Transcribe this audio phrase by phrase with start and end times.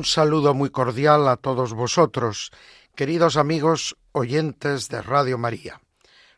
[0.00, 2.52] Un saludo muy cordial a todos vosotros,
[2.94, 5.82] queridos amigos oyentes de Radio María.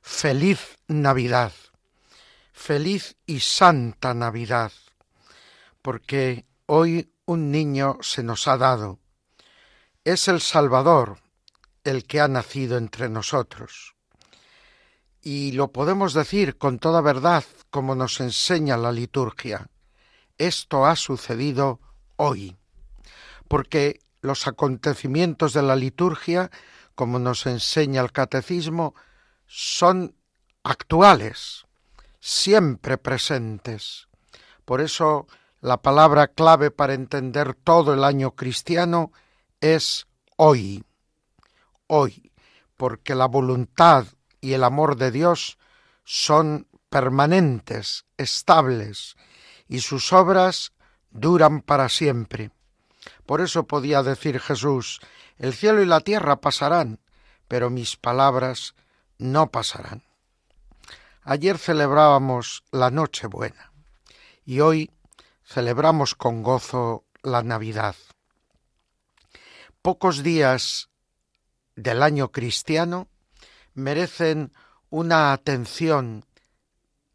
[0.01, 1.53] Feliz Navidad,
[2.53, 4.73] feliz y santa Navidad,
[5.81, 8.99] porque hoy un niño se nos ha dado.
[10.03, 11.21] Es el Salvador
[11.85, 13.95] el que ha nacido entre nosotros.
[15.21, 19.69] Y lo podemos decir con toda verdad, como nos enseña la liturgia.
[20.37, 21.79] Esto ha sucedido
[22.17, 22.57] hoy
[23.53, 26.51] porque los acontecimientos de la liturgia,
[26.95, 28.95] como nos enseña el catecismo,
[29.45, 30.17] son
[30.63, 31.67] actuales,
[32.19, 34.09] siempre presentes.
[34.65, 35.27] Por eso
[35.61, 39.13] la palabra clave para entender todo el año cristiano
[39.61, 40.07] es
[40.37, 40.83] hoy,
[41.89, 42.33] hoy,
[42.79, 44.07] porque la voluntad
[44.41, 45.59] y el amor de Dios
[46.05, 49.15] son permanentes, estables,
[49.69, 50.73] y sus obras
[51.11, 52.51] duran para siempre.
[53.33, 55.01] Por eso podía decir Jesús,
[55.39, 57.01] el cielo y la tierra pasarán,
[57.49, 58.75] pero mis palabras
[59.17, 60.03] no pasarán.
[61.23, 63.73] Ayer celebrábamos la Nochebuena
[64.45, 64.91] y hoy
[65.47, 67.97] celebramos con gozo la Navidad.
[69.81, 70.91] Pocos días
[71.75, 73.09] del año cristiano
[73.73, 74.53] merecen
[74.91, 76.27] una atención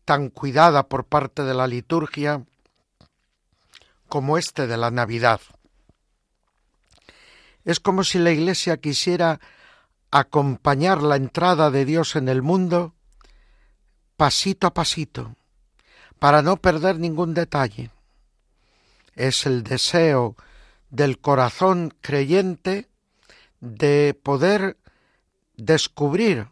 [0.04, 2.44] tan cuidada por parte de la liturgia
[4.08, 5.42] como este de la Navidad.
[7.68, 9.42] Es como si la Iglesia quisiera
[10.10, 12.95] acompañar la entrada de Dios en el mundo
[14.16, 15.36] pasito a pasito,
[16.17, 17.92] para no perder ningún detalle.
[19.16, 20.38] Es el deseo
[20.92, 22.88] del corazón creyente
[23.60, 24.78] de poder
[25.58, 26.48] descubrir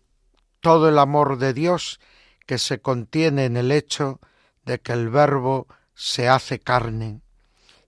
[0.60, 2.02] todo el amor de Dios
[2.46, 4.20] que se contiene en el hecho
[4.66, 7.22] de que el Verbo se hace carne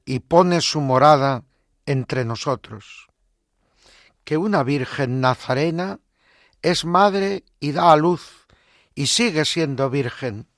[0.05, 1.43] y pone su morada
[1.85, 3.06] entre nosotros
[4.27, 6.01] que una Virgen Nazarena
[6.61, 8.45] es madre y da a luz
[8.93, 10.49] y sigue siendo virgen,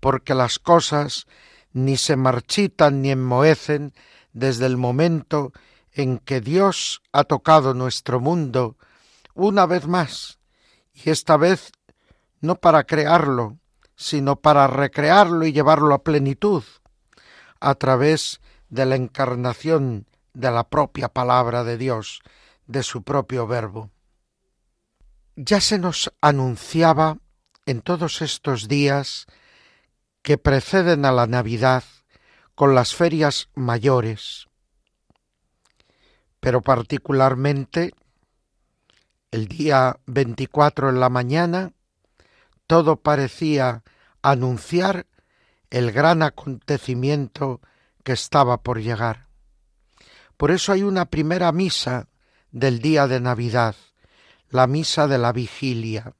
[0.00, 1.26] porque las cosas
[1.74, 3.92] ni se marchitan ni enmohecen
[4.32, 5.52] desde el momento
[5.92, 8.78] en que Dios ha tocado nuestro mundo
[9.34, 10.38] una vez más,
[10.94, 11.70] y esta vez
[12.40, 13.58] no para crearlo,
[13.94, 16.64] sino para recrearlo y llevarlo a plenitud,
[17.60, 18.40] a través
[18.70, 22.22] de la encarnación de la propia palabra de Dios,
[22.72, 23.90] de su propio verbo.
[25.36, 27.18] Ya se nos anunciaba
[27.66, 29.26] en todos estos días
[30.22, 31.84] que preceden a la Navidad
[32.54, 34.48] con las ferias mayores,
[36.40, 37.94] pero particularmente
[39.30, 41.72] el día 24 en la mañana,
[42.66, 43.82] todo parecía
[44.20, 45.06] anunciar
[45.70, 47.60] el gran acontecimiento
[48.04, 49.28] que estaba por llegar.
[50.36, 52.08] Por eso hay una primera misa
[52.52, 53.74] del día de Navidad,
[54.50, 56.14] la misa de la vigilia,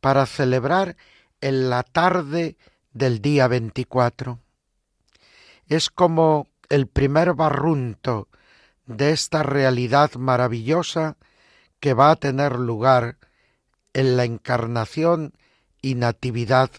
[0.00, 0.96] para celebrar
[1.40, 2.56] en la tarde
[2.92, 4.40] del día 24.
[5.68, 8.28] Es como el primer barrunto
[8.86, 11.16] de esta realidad maravillosa
[11.80, 13.18] que va a tener lugar
[13.92, 15.34] en la encarnación
[15.82, 16.70] y natividad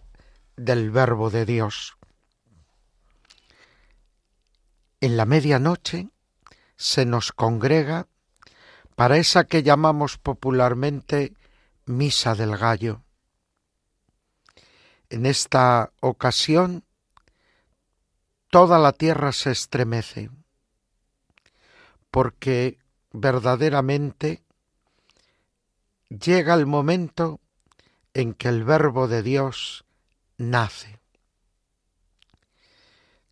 [0.58, 1.98] del Verbo de Dios.
[5.02, 6.10] En la medianoche
[6.76, 8.08] se nos congrega
[9.00, 11.34] para esa que llamamos popularmente
[11.86, 13.02] Misa del Gallo.
[15.10, 16.84] En esta ocasión
[18.50, 20.30] toda la tierra se estremece,
[22.12, 22.78] porque
[23.14, 24.44] verdaderamente
[26.10, 27.40] llega el momento
[28.14, 29.86] en que el Verbo de Dios
[30.38, 31.00] nace.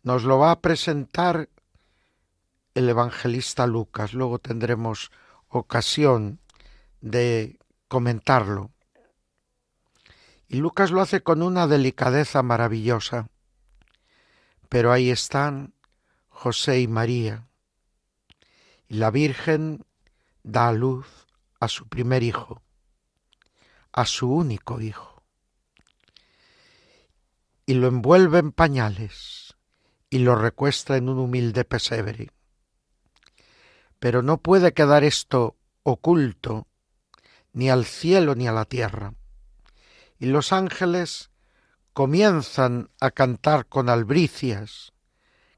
[0.02, 1.50] Nos lo va a presentar
[2.72, 5.10] el evangelista Lucas, luego tendremos
[5.48, 6.40] ocasión
[7.00, 7.58] de
[7.88, 8.70] comentarlo.
[10.48, 13.28] Y Lucas lo hace con una delicadeza maravillosa.
[14.68, 15.74] Pero ahí están
[16.28, 17.48] José y María.
[18.86, 19.84] Y la Virgen
[20.42, 21.26] da a luz
[21.60, 22.62] a su primer hijo,
[23.92, 25.22] a su único hijo.
[27.66, 29.56] Y lo envuelve en pañales
[30.08, 32.30] y lo recuestra en un humilde pesebre.
[33.98, 36.66] Pero no puede quedar esto oculto
[37.52, 39.14] ni al cielo ni a la tierra.
[40.18, 41.30] Y los ángeles
[41.92, 44.92] comienzan a cantar con albricias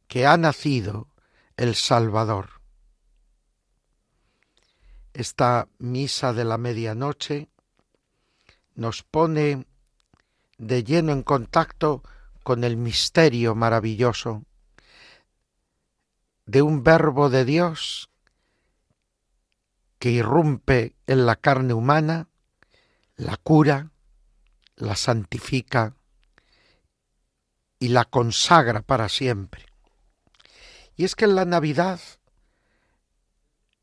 [0.06, 1.08] que ha nacido
[1.56, 2.60] el Salvador.
[5.12, 7.48] Esta misa de la medianoche
[8.74, 9.66] nos pone
[10.56, 12.02] de lleno en contacto
[12.42, 14.44] con el misterio maravilloso
[16.46, 18.09] de un verbo de Dios
[20.00, 22.28] que irrumpe en la carne humana,
[23.16, 23.90] la cura,
[24.76, 25.94] la santifica
[27.78, 29.66] y la consagra para siempre.
[30.96, 32.00] Y es que en la Navidad,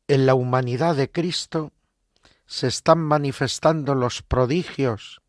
[0.08, 1.72] en la humanidad de Cristo,
[2.46, 5.22] se están manifestando los prodigios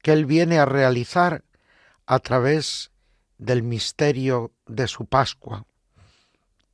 [0.00, 1.44] que Él viene a realizar
[2.06, 2.92] a través
[3.38, 5.66] del misterio de su Pascua,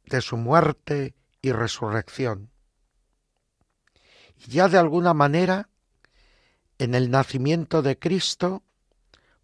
[0.05, 2.51] de su muerte y resurrección
[4.47, 5.69] ya de alguna manera
[6.79, 8.63] en el nacimiento de Cristo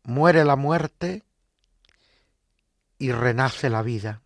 [0.05, 1.25] muere la muerte
[2.99, 4.23] y renace la vida.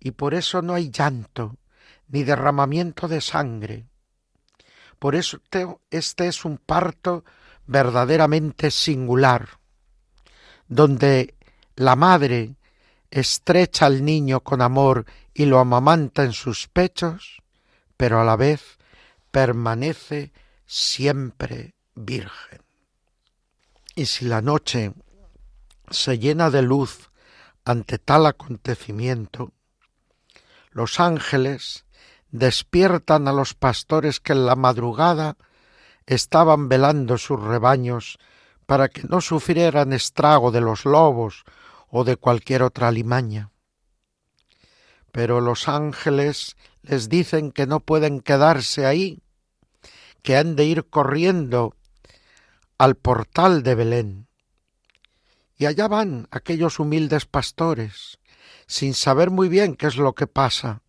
[0.00, 1.56] Y por eso no hay llanto
[2.08, 3.86] ni derramamiento de sangre.
[4.98, 5.40] Por eso
[5.90, 7.24] este es un parto
[7.66, 9.48] verdaderamente singular,
[10.68, 11.34] donde
[11.76, 12.56] la madre
[13.10, 17.42] estrecha al niño con amor y lo amamanta en sus pechos,
[17.96, 18.78] pero a la vez
[19.34, 20.32] permanece
[20.64, 22.62] siempre virgen.
[23.96, 24.94] Y si la noche
[25.90, 27.10] se llena de luz
[27.64, 29.50] ante tal acontecimiento,
[30.70, 31.84] los ángeles
[32.30, 35.36] despiertan a los pastores que en la madrugada
[36.06, 38.20] estaban velando sus rebaños
[38.66, 41.42] para que no sufrieran estrago de los lobos
[41.88, 43.50] o de cualquier otra limaña.
[45.10, 49.23] Pero los ángeles les dicen que no pueden quedarse ahí,
[50.24, 51.76] que han de ir corriendo
[52.78, 54.26] al portal de Belén.
[55.56, 58.18] Y allá van aquellos humildes pastores,
[58.66, 60.80] sin saber muy bien qué es lo que pasa,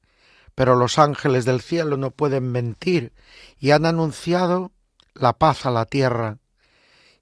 [0.55, 3.11] pero los ángeles del cielo no pueden mentir
[3.59, 4.71] y han anunciado
[5.13, 6.37] la paz a la tierra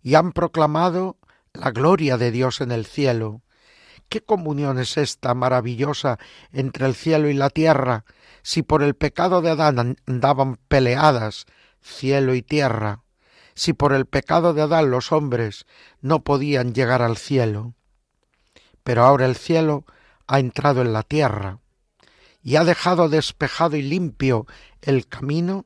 [0.03, 1.17] y han proclamado
[1.51, 3.41] la gloria de Dios en el cielo.
[4.07, 6.19] ¿Qué comunión es esta maravillosa
[6.51, 8.05] entre el cielo y la tierra,
[8.43, 11.47] si por el pecado de Adán andaban peleadas
[11.83, 13.03] cielo y tierra,
[13.55, 15.65] si por el pecado de Adán los hombres
[16.01, 17.75] no podían llegar al cielo.
[18.83, 19.85] Pero ahora el cielo
[20.27, 21.59] ha entrado en la tierra
[22.41, 24.47] y ha dejado despejado y limpio
[24.81, 25.65] el camino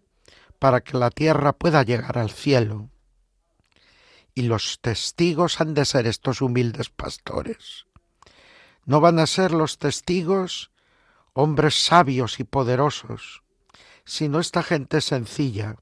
[0.60, 2.90] para que la tierra pueda llegar al cielo.
[4.34, 7.86] Y los testigos han de ser estos humildes pastores.
[8.86, 10.72] No van a ser los testigos
[11.34, 13.44] hombres sabios y poderosos,
[14.06, 15.76] sino esta gente sencilla,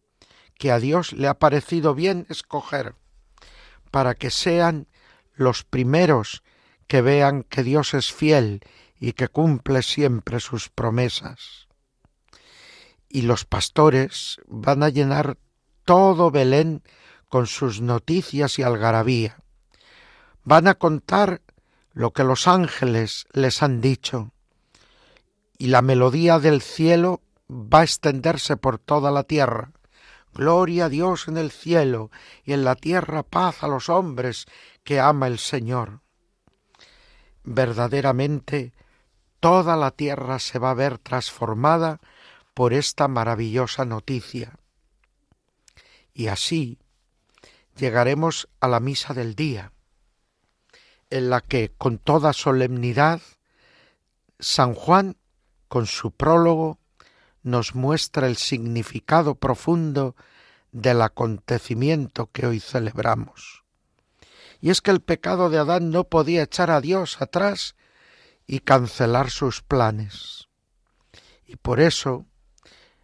[0.58, 2.96] que a Dios le ha parecido bien escoger,
[3.92, 4.88] para que sean
[5.34, 6.44] los primeros
[6.88, 8.62] que vean que Dios es fiel
[9.00, 11.68] y que cumple siempre sus promesas.
[13.10, 15.38] Y los pastores van a llenar
[15.84, 16.84] todo Belén
[17.30, 19.38] con sus noticias y algarabía.
[20.44, 21.42] Van a contar
[21.92, 24.32] lo que los ángeles les han dicho,
[25.58, 29.72] y la melodía del cielo va a extenderse por toda la tierra,
[30.36, 32.12] Gloria a Dios en el cielo
[32.44, 34.48] y en la tierra paz a los hombres
[34.84, 36.02] que ama el Señor.
[37.46, 38.74] Verdaderamente
[39.40, 42.02] toda la tierra se va a ver transformada
[42.54, 44.60] por esta maravillosa noticia.
[46.14, 46.80] Y así
[47.78, 49.72] llegaremos a la misa del día,
[51.12, 53.22] en la que con toda solemnidad
[54.40, 55.16] San Juan,
[55.70, 56.78] con su prólogo,
[57.46, 60.16] nos muestra el significado profundo
[60.72, 63.64] del acontecimiento que hoy celebramos.
[64.62, 67.76] Y es que el pecado de Adán no podía echar a Dios atrás
[68.48, 70.48] y cancelar sus planes.
[71.46, 72.26] Y por eso,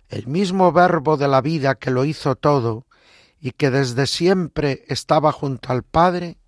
[0.09, 2.87] el mismo verbo de la vida que lo hizo todo
[3.39, 6.39] y que desde siempre estaba junto al Padre,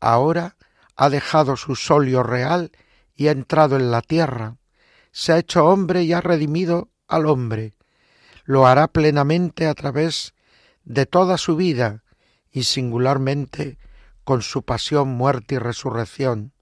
[0.00, 0.56] ahora
[0.96, 2.72] ha dejado su solio real
[3.14, 4.56] y ha entrado en la tierra,
[5.12, 7.74] se ha hecho hombre y ha redimido al hombre.
[8.44, 10.34] Lo hará plenamente a través
[10.84, 12.04] de toda su vida
[12.50, 13.78] y singularmente
[14.24, 16.52] con su pasión, muerte y resurrección.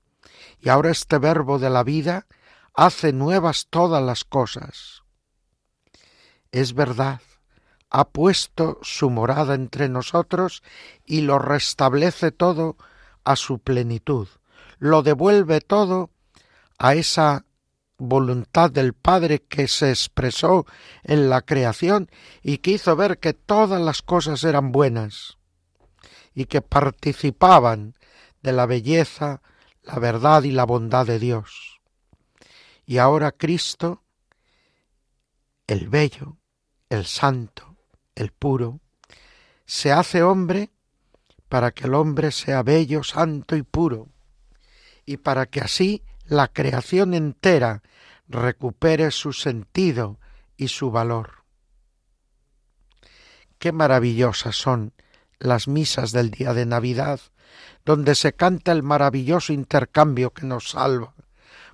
[0.61, 2.27] Y ahora este verbo de la vida
[2.75, 5.03] hace nuevas todas las cosas.
[6.53, 7.21] Es verdad,
[7.91, 10.63] ha puesto su morada entre nosotros
[11.05, 12.77] y lo restablece todo
[13.25, 14.29] a su plenitud,
[14.79, 16.11] lo devuelve todo
[16.79, 17.46] a esa
[17.99, 20.67] voluntad del Padre que se expresó
[21.03, 22.11] en la creación
[22.43, 25.39] y que hizo ver que todas las cosas eran buenas
[26.35, 27.95] y que participaban
[28.43, 29.41] de la belleza,
[29.83, 31.81] la verdad y la bondad de Dios.
[32.85, 34.05] Y ahora Cristo,
[35.67, 36.37] el bello,
[36.91, 37.77] el santo,
[38.15, 38.81] el puro,
[39.65, 40.71] se hace hombre
[41.49, 44.09] para que el hombre sea bello, santo y puro,
[45.05, 47.83] y para que así la creación entera
[48.29, 50.19] recupere su sentido
[50.57, 51.45] y su valor.
[53.59, 54.93] Qué maravillosas son
[55.39, 57.21] las misas del día de Navidad,
[57.85, 61.15] donde se canta el maravilloso intercambio que nos salva,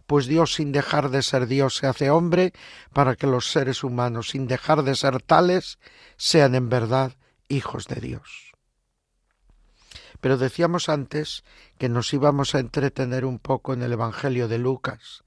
[0.06, 2.52] pues Dios sin dejar de ser Dios se hace hombre
[2.92, 5.78] para que los seres humanos sin dejar de ser tales
[6.16, 7.12] sean en verdad
[7.48, 8.51] hijos de Dios.
[10.22, 11.42] Pero decíamos antes
[11.78, 15.24] que nos íbamos a entretener un poco en el Evangelio de Lucas.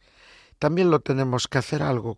[0.58, 2.18] También lo tenemos que hacer algo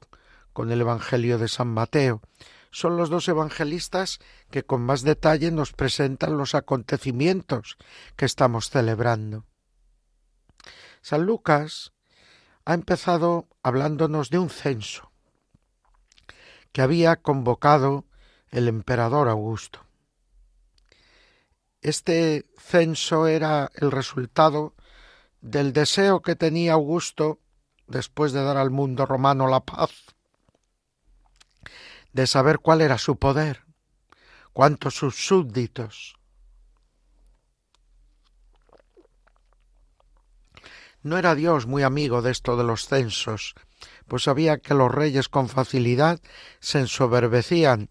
[0.53, 2.21] con el Evangelio de San Mateo.
[2.69, 4.19] Son los dos evangelistas
[4.51, 7.77] que con más detalle nos presentan los acontecimientos
[8.15, 9.45] que estamos celebrando.
[11.01, 11.93] San Lucas
[12.63, 15.11] ha empezado hablándonos de un censo
[16.71, 18.05] que había convocado
[18.51, 19.86] el emperador Augusto.
[21.81, 24.73] Este censo era el resultado
[25.41, 27.39] del deseo que tenía Augusto
[27.87, 29.91] después de dar al mundo romano la paz,
[32.13, 33.63] de saber cuál era su poder,
[34.53, 36.17] cuántos sus súbditos.
[41.03, 43.53] No era Dios muy amigo de esto de los censos,
[44.07, 46.19] pues sabía que los reyes con facilidad
[46.59, 47.89] se ensoberbecían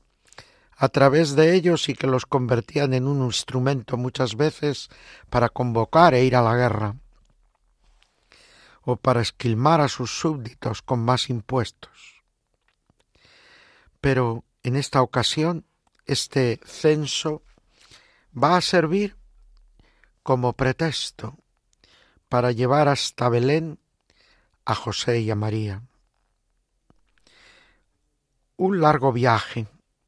[0.77, 4.91] a través de ellos y que los convertían en un instrumento muchas veces
[5.31, 6.97] para convocar e ir a la guerra
[8.83, 12.23] o para esquilmar a sus súbditos con más impuestos.
[14.01, 15.65] Pero en esta ocasión
[16.05, 17.43] este censo
[18.37, 19.17] va a servir
[20.23, 21.39] como pretexto
[22.29, 23.79] para llevar hasta Belén
[24.67, 25.83] a José y a María.
[28.57, 29.67] Un largo viaje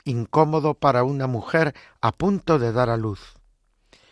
[0.09, 3.35] incómodo para una mujer a punto de dar a luz.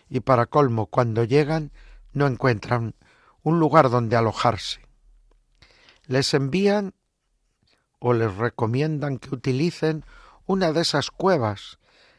[0.09, 1.73] Y para colmo, cuando llegan,
[2.13, 2.95] no encuentran
[3.43, 4.87] un lugar donde alojarse.
[6.07, 6.95] Les envían
[7.99, 10.05] o les recomiendan que utilicen
[10.45, 11.79] una de esas cuevas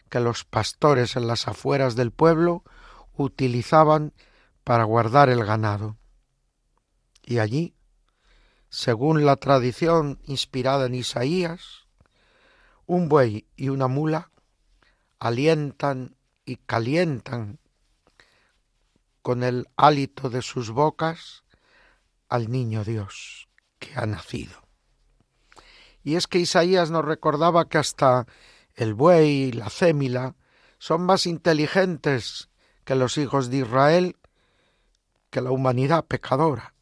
[0.09, 2.63] que los pastores en las afueras del pueblo
[3.13, 4.13] utilizaban
[4.63, 5.97] para guardar el ganado.
[7.23, 7.75] Y allí,
[8.69, 11.86] según la tradición inspirada en Isaías,
[12.87, 14.31] un buey y una mula
[15.19, 16.15] alientan
[16.45, 17.59] y calientan
[19.21, 21.43] con el hálito de sus bocas
[22.29, 24.55] al niño Dios que ha nacido.
[26.01, 28.25] Y es que Isaías nos recordaba que hasta
[28.73, 30.35] el buey y la cémila
[30.79, 32.49] son más inteligentes
[32.85, 34.15] que los hijos de Israel,
[35.29, 36.73] que la humanidad pecadora,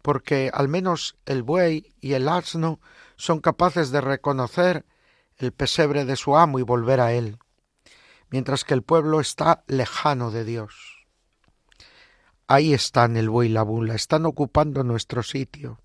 [0.00, 2.80] porque al menos el buey y el asno
[3.16, 4.86] son capaces de reconocer
[5.38, 7.38] el pesebre de su amo y volver a él,
[8.30, 11.06] mientras que el pueblo está lejano de Dios.
[12.46, 15.80] Ahí están el buey y la bula, están ocupando nuestro sitio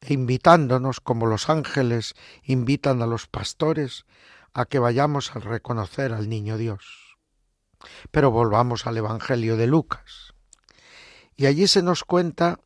[0.00, 4.04] e invitándonos como los ángeles invitan a los pastores
[4.52, 7.16] a que vayamos a reconocer al niño Dios.
[8.10, 10.32] Pero volvamos al Evangelio de Lucas.
[11.36, 12.60] Y allí se nos cuenta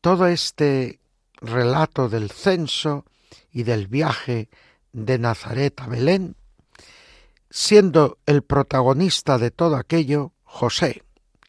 [0.00, 1.00] todo este
[1.40, 3.04] relato del censo
[3.52, 4.48] y del viaje
[4.92, 6.36] de Nazaret a Belén,
[7.50, 11.02] siendo el protagonista de todo aquello José,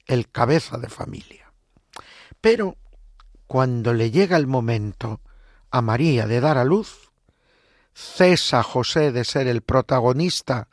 [0.06, 1.54] el cabeza de familia.
[2.42, 2.78] Pero
[3.48, 5.22] cuando le llega el momento
[5.72, 7.12] a María de dar a luz,
[7.94, 10.68] cesa José de ser el protagonista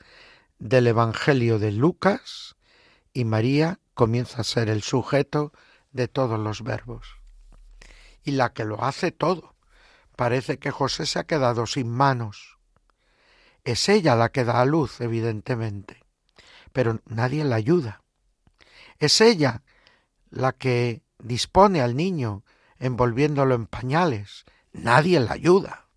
[0.59, 2.57] del Evangelio de Lucas
[3.13, 5.53] y María comienza a ser el sujeto
[5.93, 7.17] de todos los verbos.
[8.23, 9.55] Y la que lo hace todo.
[10.17, 12.59] Parece que José se ha quedado sin manos,
[13.65, 16.05] es ella la que da a luz, evidentemente,
[16.73, 18.03] pero nadie la ayuda.
[18.99, 19.63] Es ella
[20.31, 22.45] la que dispone al niño
[22.79, 24.45] envolviéndolo en pañales.
[24.73, 25.89] Nadie la ayuda.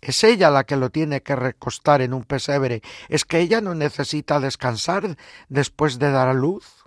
[0.00, 2.82] Es ella la que lo tiene que recostar en un pesebre.
[3.08, 5.16] Es que ella no necesita descansar
[5.48, 6.84] después de dar a luz.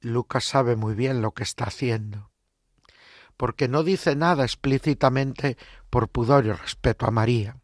[0.00, 2.30] Lucas sabe muy bien lo que está haciendo,
[3.38, 5.56] porque no dice nada explícitamente
[5.88, 7.56] por pudor y respeto a María.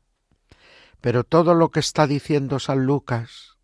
[1.00, 3.56] Pero todo lo que está diciendo San Lucas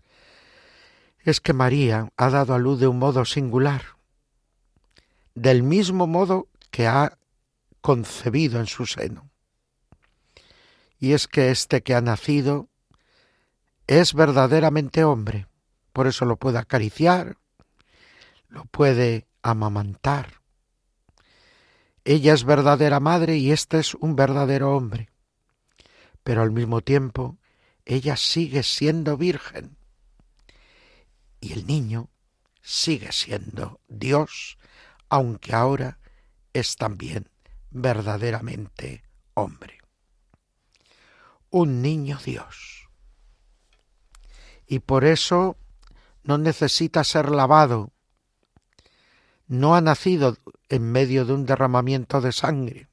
[1.20, 3.82] es que María ha dado a luz de un modo singular.
[5.34, 7.18] del mismo modo que ha
[7.82, 9.30] concebido en su seno.
[10.98, 12.68] Y es que este que ha nacido
[13.86, 15.46] es verdaderamente hombre,
[15.92, 17.36] por eso lo puede acariciar,
[18.48, 20.40] lo puede amamantar.
[22.04, 25.10] Ella es verdadera madre y este es un verdadero hombre,
[26.26, 27.38] pero al mismo tiempo
[27.84, 29.78] ella sigue siendo virgen
[31.40, 32.10] y el niño
[32.62, 34.58] sigue siendo Dios,
[35.08, 36.00] aunque ahora
[36.52, 37.30] es también
[37.70, 39.04] verdaderamente
[39.34, 39.78] hombre.
[41.50, 42.88] Un niño Dios.
[44.66, 45.56] Y por eso
[46.24, 47.92] no necesita ser lavado.
[49.46, 50.36] No ha nacido
[50.70, 52.88] en medio de un derramamiento de sangre.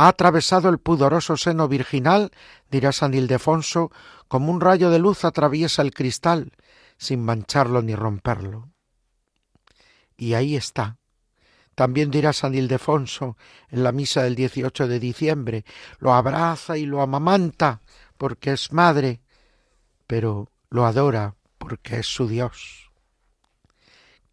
[0.00, 2.30] Ha atravesado el pudoroso seno virginal,
[2.70, 3.92] dirá San Ildefonso,
[4.28, 6.52] como un rayo de luz atraviesa el cristal,
[6.96, 8.70] sin mancharlo ni romperlo.
[10.16, 10.96] Y ahí está.
[11.74, 13.36] También dirá San Ildefonso
[13.68, 15.64] en la misa del 18 de diciembre,
[15.98, 17.82] lo abraza y lo amamanta
[18.16, 19.20] porque es madre,
[20.06, 22.90] pero lo adora porque es su Dios.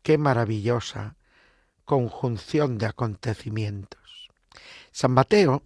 [0.01, 1.17] Qué maravillosa
[1.83, 4.06] conjunción de acontecimientos.
[4.97, 5.61] San Mateo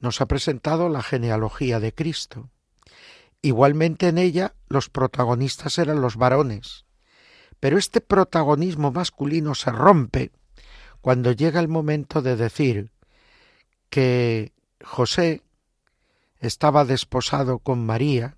[0.00, 2.50] nos ha presentado la genealogía de Cristo.
[3.40, 6.84] Igualmente en ella los protagonistas eran los varones.
[7.60, 10.32] Pero este protagonismo masculino se rompe
[11.00, 12.90] cuando llega el momento de decir
[13.88, 15.44] que José
[16.40, 18.36] estaba desposado con María,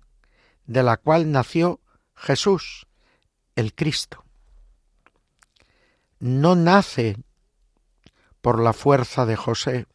[0.67, 1.81] de la cual nació
[2.15, 2.85] Jesús,
[3.55, 4.23] el Cristo.
[6.19, 7.17] No nace
[8.41, 9.87] por la fuerza de José,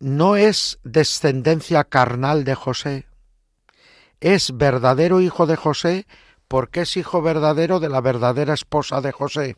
[0.00, 3.06] no es descendencia carnal de José,
[4.18, 6.06] es verdadero hijo de José
[6.48, 9.56] porque es hijo verdadero de la verdadera esposa de José.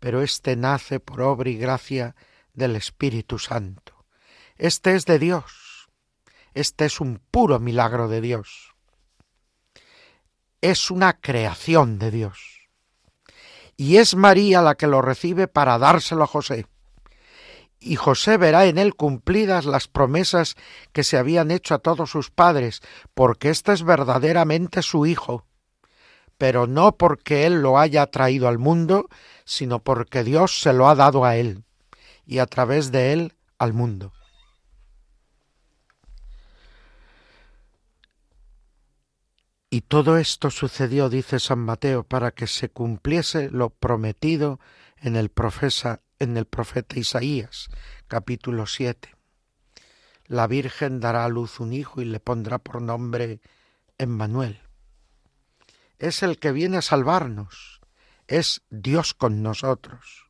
[0.00, 2.16] Pero éste nace por obra y gracia
[2.52, 4.04] del Espíritu Santo.
[4.56, 5.88] Este es de Dios.
[6.54, 8.74] Este es un puro milagro de Dios.
[10.60, 12.68] Es una creación de Dios.
[13.76, 16.66] Y es María la que lo recibe para dárselo a José
[17.80, 20.56] y José verá en él cumplidas las promesas
[20.92, 22.80] que se habían hecho a todos sus padres,
[23.14, 25.46] porque éste es verdaderamente su hijo,
[26.38, 29.08] pero no porque él lo haya traído al mundo,
[29.44, 31.64] sino porque Dios se lo ha dado a él,
[32.26, 34.12] y a través de él al mundo.
[39.74, 44.60] Y todo esto sucedió, dice San Mateo, para que se cumpliese lo prometido
[44.98, 47.68] en el profeta en el profeta Isaías,
[48.08, 49.14] capítulo 7.
[50.26, 53.40] La Virgen dará a luz un hijo y le pondrá por nombre
[53.98, 54.60] Emmanuel.
[55.98, 57.80] Es el que viene a salvarnos,
[58.26, 60.28] es Dios con nosotros.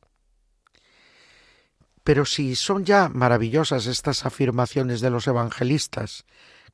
[2.03, 6.25] Pero si son ya maravillosas estas afirmaciones de los evangelistas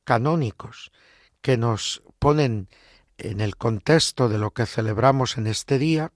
[0.04, 0.92] canónicos
[1.40, 2.68] que nos ponen
[3.18, 6.12] en el contexto de lo que celebramos en este día,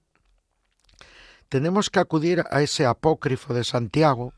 [1.49, 4.33] tenemos que acudir a ese apócrifo de Santiago,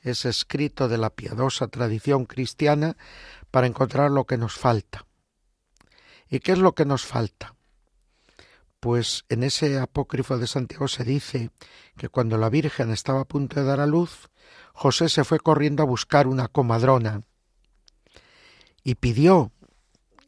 [0.00, 2.96] ese escrito de la piadosa tradición cristiana,
[3.50, 5.06] para encontrar lo que nos falta.
[6.28, 7.54] ¿Y qué es lo que nos falta?
[8.80, 11.50] Pues en ese apócrifo de Santiago se dice
[11.96, 14.28] que cuando la Virgen estaba a punto de dar a luz,
[14.72, 17.22] José se fue corriendo a buscar una comadrona
[18.82, 19.52] y pidió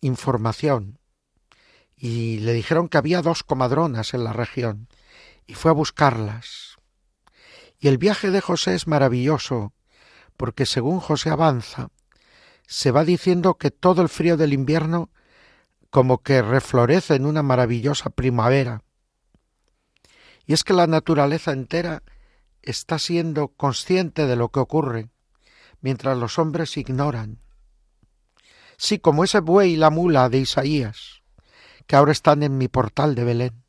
[0.01, 0.99] información.
[1.97, 4.89] Y le dijeron que había dos comadronas en la región
[5.47, 6.77] y fue a buscarlas.
[7.79, 9.73] Y el viaje de José es maravilloso,
[10.37, 11.89] porque según José avanza,
[12.67, 15.11] se va diciendo que todo el frío del invierno
[15.91, 18.83] como que reflorece en una maravillosa primavera.
[20.47, 22.03] Y es que la naturaleza entera
[22.63, 25.11] está siendo consciente de lo que ocurre,
[25.81, 27.41] mientras los hombres ignoran.
[28.77, 31.23] Sí, como ese buey y la mula de Isaías,
[31.87, 33.64] que ahora están en mi portal de Belén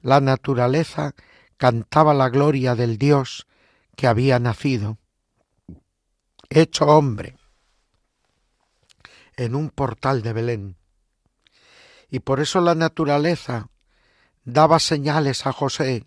[0.00, 1.14] la naturaleza
[1.56, 3.46] cantaba la gloria del Dios
[3.96, 4.98] que había nacido,
[6.48, 7.36] hecho hombre,
[9.36, 10.76] en un portal de Belén.
[12.10, 13.68] Y por eso la naturaleza
[14.44, 16.06] daba señales a José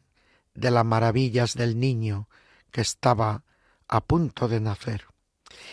[0.54, 2.28] de las maravillas del niño
[2.72, 3.44] que estaba
[3.88, 5.06] a punto de nacer.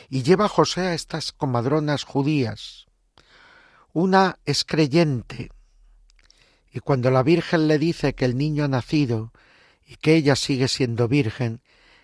[0.09, 2.87] Y lleva José a estas comadronas judías.
[3.93, 5.51] Una es creyente,
[6.73, 9.33] y cuando la Virgen le dice que el niño ha nacido
[9.85, 11.63] y que ella sigue siendo virgen,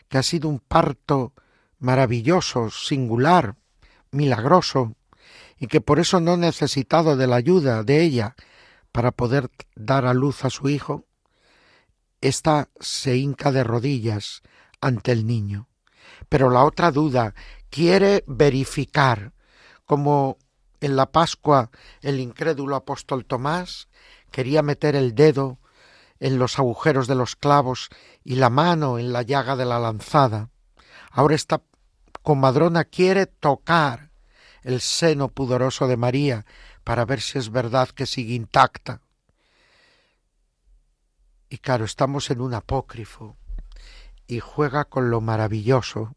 [0.08, 1.32] que ha sido un parto
[1.78, 3.54] maravilloso, singular,
[4.10, 4.96] milagroso,
[5.58, 8.34] y que por eso no ha necesitado de la ayuda de ella
[8.90, 11.04] para poder dar a luz a su hijo,
[12.20, 14.42] Esta se hinca de rodillas
[14.80, 15.68] ante el niño,
[16.28, 17.34] pero la otra duda,
[17.70, 19.32] quiere verificar,
[19.84, 20.38] como
[20.80, 23.88] en la Pascua el incrédulo apóstol Tomás
[24.36, 25.58] quería meter el dedo
[26.20, 27.88] en los agujeros de los clavos
[28.22, 30.50] y la mano en la llaga de la lanzada.
[31.10, 31.62] Ahora esta
[32.20, 34.10] comadrona quiere tocar
[34.62, 36.44] el seno pudoroso de María
[36.84, 39.00] para ver si es verdad que sigue intacta.
[41.48, 43.38] Y claro, estamos en un apócrifo
[44.26, 46.14] y juega con lo maravilloso.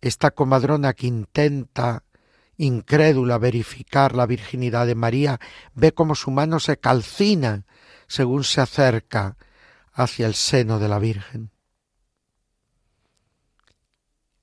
[0.00, 2.02] Esta comadrona que intenta
[2.56, 5.40] incrédula verificar la virginidad de María
[5.74, 7.64] ve cómo su mano se calcina
[8.06, 9.36] según se acerca
[9.92, 11.50] hacia el seno de la Virgen.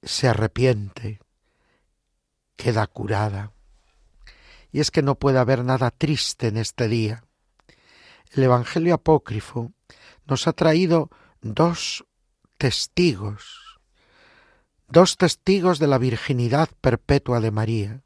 [0.02, 1.20] Se arrepiente,
[2.56, 3.54] queda curada.
[4.72, 7.24] Y es que no puede haber nada triste en este día.
[8.32, 9.72] El Evangelio apócrifo
[10.26, 11.10] nos ha traído
[11.42, 12.06] dos
[12.58, 13.63] testigos,
[14.94, 18.04] dos testigos de la virginidad perpetua de María,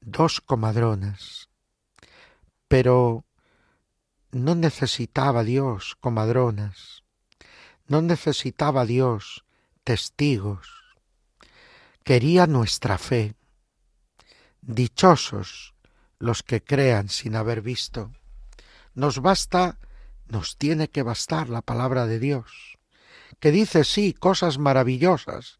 [0.00, 1.50] dos comadronas.
[2.68, 3.26] Pero
[4.30, 7.02] no necesitaba Dios comadronas,
[7.86, 9.44] no necesitaba Dios
[9.84, 10.96] testigos,
[12.02, 13.34] quería nuestra fe.
[14.62, 15.74] Dichosos
[16.18, 18.10] los que crean sin haber visto.
[18.94, 19.78] Nos basta,
[20.28, 22.71] nos tiene que bastar la palabra de Dios,
[23.42, 25.58] que dice sí cosas maravillosas,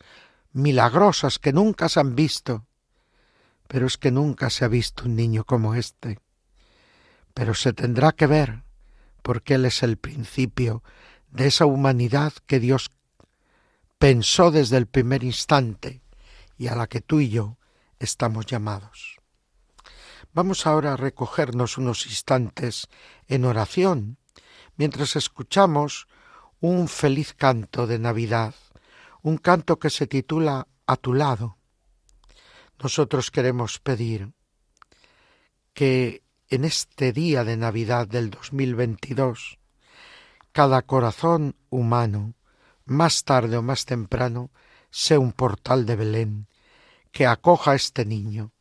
[0.52, 2.64] milagrosas que nunca se han visto,
[3.66, 6.20] pero es que nunca se ha visto un niño como este.
[7.34, 8.62] Pero se tendrá que ver,
[9.22, 10.84] porque Él es el principio
[11.32, 12.92] de esa humanidad que Dios
[13.98, 16.02] pensó desde el primer instante
[16.56, 17.58] y a la que tú y yo
[17.98, 19.18] estamos llamados.
[20.32, 22.86] Vamos ahora a recogernos unos instantes
[23.26, 24.18] en oración.
[24.76, 26.06] Mientras escuchamos
[26.62, 28.54] un feliz canto de Navidad,
[29.22, 31.58] un canto que se titula A tu lado.
[32.80, 34.32] Nosotros queremos pedir
[35.74, 39.58] que en este día de Navidad del 2022,
[40.52, 42.34] cada corazón humano,
[42.84, 44.52] más tarde o más temprano,
[44.88, 46.46] sea un portal de Belén,
[47.10, 48.52] que acoja a este niño,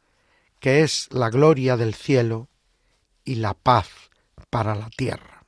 [0.59, 2.49] que es la gloria del cielo
[3.23, 3.89] y la paz
[4.49, 5.40] para la tierra.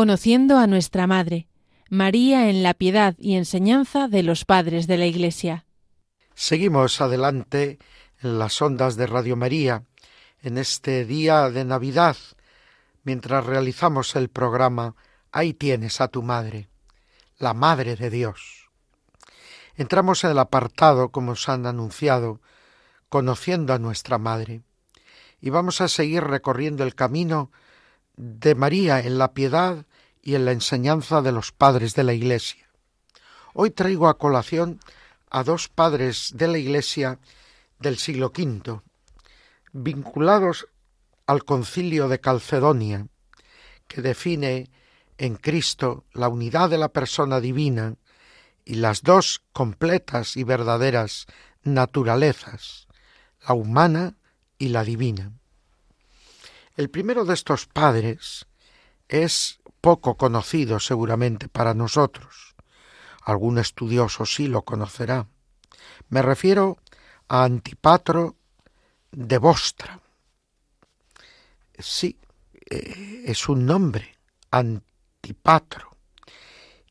[0.00, 1.46] Conociendo a nuestra Madre,
[1.90, 5.66] María en la piedad y enseñanza de los padres de la Iglesia.
[6.32, 7.78] Seguimos adelante
[8.22, 9.84] en las ondas de Radio María,
[10.40, 12.16] en este día de Navidad,
[13.04, 14.96] mientras realizamos el programa
[15.32, 16.70] Ahí tienes a tu Madre,
[17.36, 18.70] la Madre de Dios.
[19.76, 22.40] Entramos en el apartado, como os han anunciado,
[23.10, 24.62] conociendo a nuestra Madre,
[25.42, 27.52] y vamos a seguir recorriendo el camino
[28.16, 29.84] de María en la piedad
[30.22, 32.68] y en la enseñanza de los padres de la Iglesia.
[33.54, 34.80] Hoy traigo a colación
[35.30, 37.18] a dos padres de la Iglesia
[37.78, 38.80] del siglo V,
[39.72, 40.68] vinculados
[41.26, 43.06] al concilio de Calcedonia,
[43.86, 44.70] que define
[45.18, 47.96] en Cristo la unidad de la persona divina
[48.64, 51.26] y las dos completas y verdaderas
[51.62, 52.88] naturalezas,
[53.46, 54.16] la humana
[54.58, 55.32] y la divina.
[56.76, 58.46] El primero de estos padres
[59.10, 62.54] es poco conocido seguramente para nosotros.
[63.22, 65.26] Algún estudioso sí lo conocerá.
[66.08, 66.78] Me refiero
[67.28, 68.36] a Antipatro
[69.10, 70.00] de Vostra.
[71.78, 72.18] Sí,
[72.70, 74.16] eh, es un nombre,
[74.50, 75.96] Antipatro.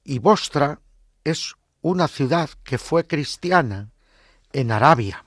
[0.03, 0.81] Y Vostra
[1.23, 3.91] es una ciudad que fue cristiana
[4.51, 5.23] en Arabia.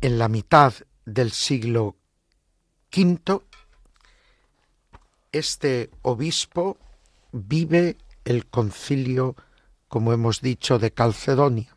[0.00, 1.99] En la mitad del siglo
[2.94, 3.42] V,
[5.32, 6.76] este obispo
[7.32, 9.36] vive el concilio,
[9.88, 11.76] como hemos dicho, de Calcedonia.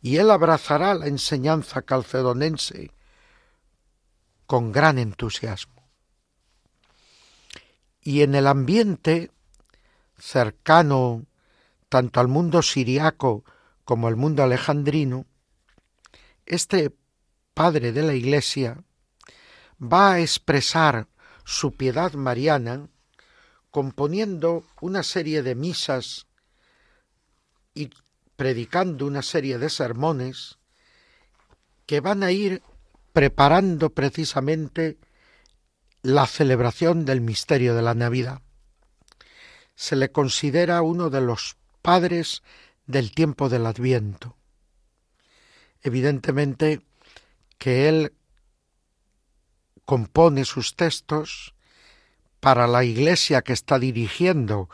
[0.00, 2.90] Y él abrazará la enseñanza calcedonense
[4.46, 5.88] con gran entusiasmo.
[8.00, 9.30] Y en el ambiente
[10.16, 11.26] cercano
[11.88, 13.44] tanto al mundo siriaco
[13.84, 15.26] como al mundo alejandrino,
[16.46, 16.94] este
[17.54, 18.84] padre de la Iglesia
[19.80, 21.08] va a expresar
[21.44, 22.88] su piedad mariana
[23.70, 26.26] componiendo una serie de misas
[27.74, 27.90] y
[28.36, 30.58] predicando una serie de sermones
[31.86, 32.62] que van a ir
[33.12, 34.98] preparando precisamente
[36.02, 38.42] la celebración del misterio de la Navidad.
[39.74, 42.42] Se le considera uno de los padres
[42.86, 44.36] del tiempo del Adviento.
[45.82, 46.82] Evidentemente
[47.58, 48.12] que él
[49.88, 51.54] compone sus textos
[52.40, 54.68] para la iglesia que está dirigiendo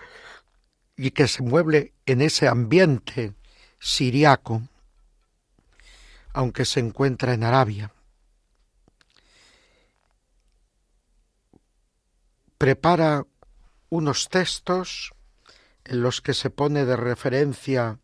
[0.97, 3.33] y que se mueve en ese ambiente
[3.79, 4.65] siriaco,
[6.33, 7.93] aunque se encuentra en Arabia.
[12.59, 13.25] Prepara
[13.91, 15.15] unos textos
[15.85, 18.01] en los que se pone de referencia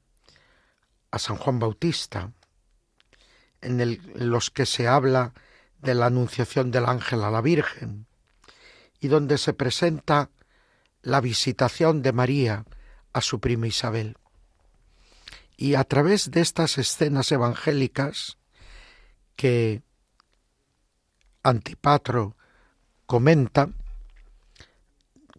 [1.10, 2.30] a San Juan Bautista,
[3.62, 5.34] en, los que se habla
[5.82, 8.06] de la anunciación del ángel a la Virgen,
[9.00, 10.30] y donde se presenta
[11.02, 12.64] la visitación de María
[13.12, 14.16] a su prima Isabel.
[15.56, 18.38] Y a través de estas escenas evangélicas
[19.36, 19.82] que
[21.42, 22.36] Antipatro
[23.06, 23.70] comenta,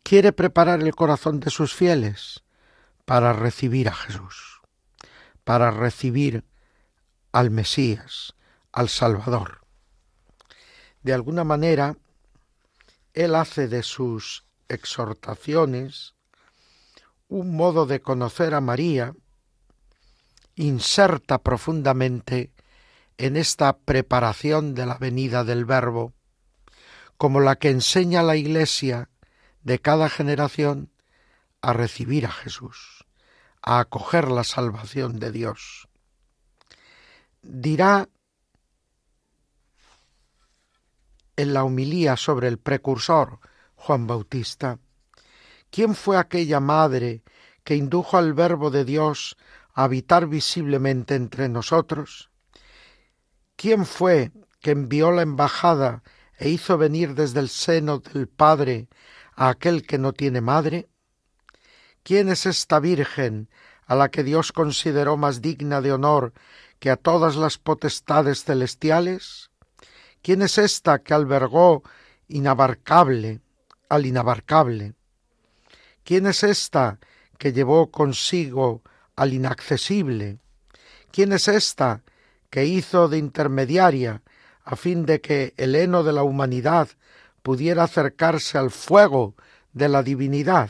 [0.03, 2.43] quiere preparar el corazón de sus fieles
[3.05, 4.61] para recibir a Jesús,
[5.43, 6.43] para recibir
[7.31, 8.35] al Mesías,
[8.71, 9.60] al Salvador.
[11.03, 11.97] De alguna manera,
[13.13, 16.15] él hace de sus exhortaciones
[17.27, 19.13] un modo de conocer a María,
[20.55, 22.51] inserta profundamente
[23.17, 26.13] en esta preparación de la venida del Verbo,
[27.17, 29.09] como la que enseña la Iglesia
[29.63, 30.91] de cada generación
[31.61, 33.05] a recibir a Jesús,
[33.61, 35.87] a acoger la salvación de Dios.
[37.41, 38.09] Dirá
[41.41, 43.39] en la humilía sobre el precursor
[43.75, 44.77] Juan Bautista,
[45.71, 47.23] ¿quién fue aquella madre
[47.63, 49.37] que indujo al Verbo de Dios
[49.73, 52.29] a habitar visiblemente entre nosotros?
[53.55, 56.03] ¿Quién fue que envió la embajada
[56.37, 58.87] e hizo venir desde el seno del Padre
[59.35, 60.89] a aquel que no tiene madre?
[62.03, 63.49] ¿Quién es esta Virgen
[63.87, 66.33] a la que Dios consideró más digna de honor
[66.79, 69.50] que a todas las potestades celestiales?
[70.21, 71.81] ¿Quién es esta que albergó
[72.27, 73.41] inabarcable
[73.89, 74.93] al inabarcable?
[76.03, 76.99] ¿Quién es esta
[77.39, 78.83] que llevó consigo
[79.15, 80.37] al inaccesible?
[81.11, 82.03] ¿Quién es esta
[82.51, 84.21] que hizo de intermediaria
[84.63, 86.89] a fin de que el heno de la humanidad
[87.41, 89.35] pudiera acercarse al fuego
[89.73, 90.69] de la divinidad?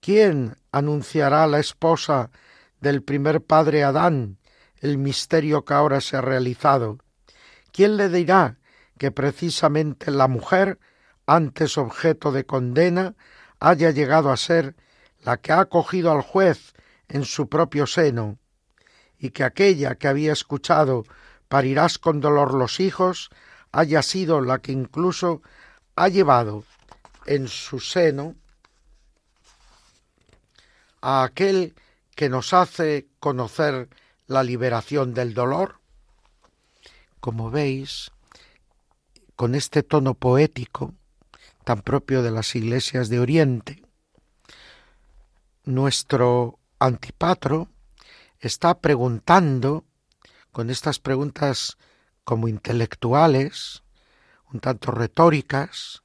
[0.00, 2.30] ¿Quién anunciará a la esposa
[2.80, 4.36] del primer padre Adán
[4.76, 6.98] el misterio que ahora se ha realizado?
[7.72, 8.58] ¿Quién le dirá
[8.98, 10.78] que precisamente la mujer,
[11.26, 13.14] antes objeto de condena,
[13.60, 14.76] haya llegado a ser
[15.20, 16.74] la que ha acogido al juez
[17.08, 18.38] en su propio seno,
[19.18, 21.04] y que aquella que había escuchado
[21.48, 23.30] parirás con dolor los hijos,
[23.72, 25.42] haya sido la que incluso
[25.96, 26.64] ha llevado
[27.26, 28.34] en su seno
[31.00, 31.74] a aquel
[32.14, 33.88] que nos hace conocer
[34.26, 35.81] la liberación del dolor?
[37.22, 38.10] Como veis,
[39.36, 40.92] con este tono poético
[41.62, 43.86] tan propio de las iglesias de Oriente,
[45.62, 47.68] nuestro antipatro
[48.40, 49.84] está preguntando,
[50.50, 51.78] con estas preguntas
[52.24, 53.84] como intelectuales,
[54.52, 56.02] un tanto retóricas,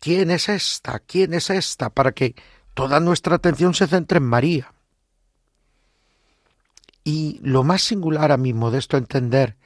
[0.00, 0.98] ¿quién es esta?
[0.98, 1.88] ¿quién es esta?
[1.88, 2.34] para que
[2.74, 4.75] toda nuestra atención se centre en María.
[7.08, 9.56] Y lo más singular a mi modesto entender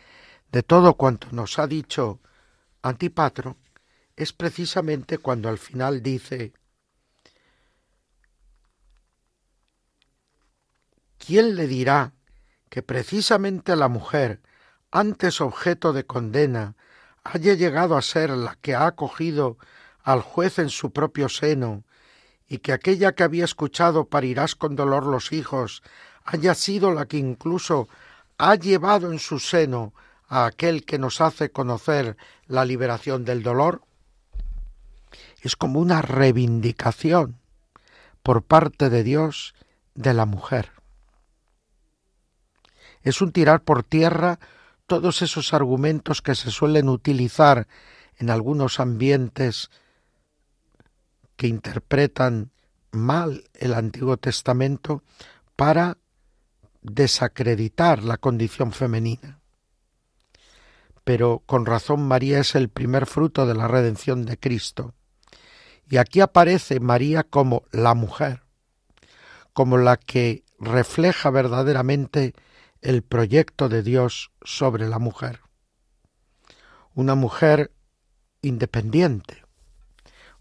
[0.53, 2.21] de todo cuanto nos ha dicho
[2.83, 3.57] Antipatro
[4.15, 6.53] es precisamente cuando al final dice
[11.17, 12.13] ¿Quién le dirá
[12.69, 14.43] que precisamente la mujer,
[14.91, 16.77] antes objeto de condena,
[17.25, 19.57] haya llegado a ser la que ha acogido
[20.03, 21.85] al juez en su propio seno,
[22.47, 25.83] y que aquella que había escuchado parirás con dolor los hijos,
[26.33, 27.89] haya sido la que incluso
[28.39, 29.93] ha llevado en su seno
[30.29, 32.17] a aquel que nos hace conocer
[32.47, 33.83] la liberación del dolor?
[35.43, 37.41] Es como una reivindicación
[38.23, 39.55] por parte de Dios
[39.95, 40.71] de la mujer.
[43.03, 44.39] Es un tirar por tierra
[44.87, 47.67] todos esos argumentos que se suelen utilizar
[48.19, 49.69] en algunos ambientes
[51.37, 52.53] que interpretan
[52.93, 55.03] mal el Antiguo Testamento
[55.57, 55.97] para
[56.83, 59.41] desacreditar la condición femenina.
[61.05, 64.95] Pero con razón María es el primer fruto de la redención de Cristo.
[65.89, 68.43] Y aquí aparece María como la mujer,
[69.53, 72.35] como la que refleja verdaderamente
[72.81, 75.41] el proyecto de Dios sobre la mujer.
[76.95, 77.73] Una mujer
[78.43, 79.45] independiente,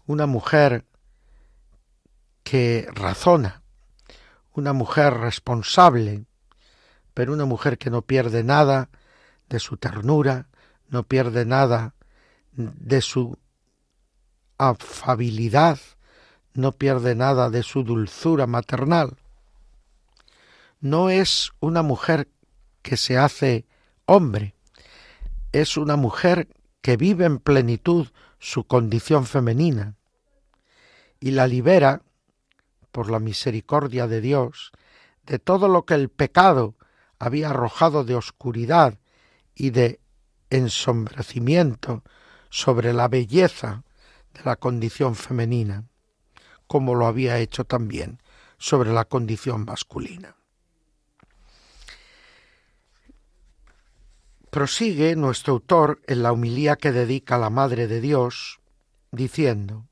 [0.06, 0.86] una mujer
[2.42, 3.62] que razona,
[4.52, 6.26] una mujer responsable,
[7.14, 8.90] pero una mujer que no pierde nada
[9.48, 10.48] de su ternura,
[10.88, 11.94] no pierde nada
[12.52, 13.38] de su
[14.58, 15.78] afabilidad,
[16.54, 19.16] no pierde nada de su dulzura maternal.
[20.80, 22.28] No es una mujer
[22.82, 23.66] que se hace
[24.06, 24.54] hombre,
[25.52, 26.48] es una mujer
[26.80, 29.96] que vive en plenitud su condición femenina
[31.20, 32.02] y la libera,
[32.90, 34.72] por la misericordia de Dios,
[35.26, 36.74] de todo lo que el pecado
[37.20, 38.98] había arrojado de oscuridad
[39.54, 40.00] y de
[40.48, 42.02] ensombrecimiento
[42.48, 43.84] sobre la belleza
[44.34, 45.84] de la condición femenina,
[46.66, 48.20] como lo había hecho también
[48.58, 50.34] sobre la condición masculina.
[54.50, 58.60] Prosigue nuestro autor en la humilía que dedica a la Madre de Dios,
[59.12, 59.86] diciendo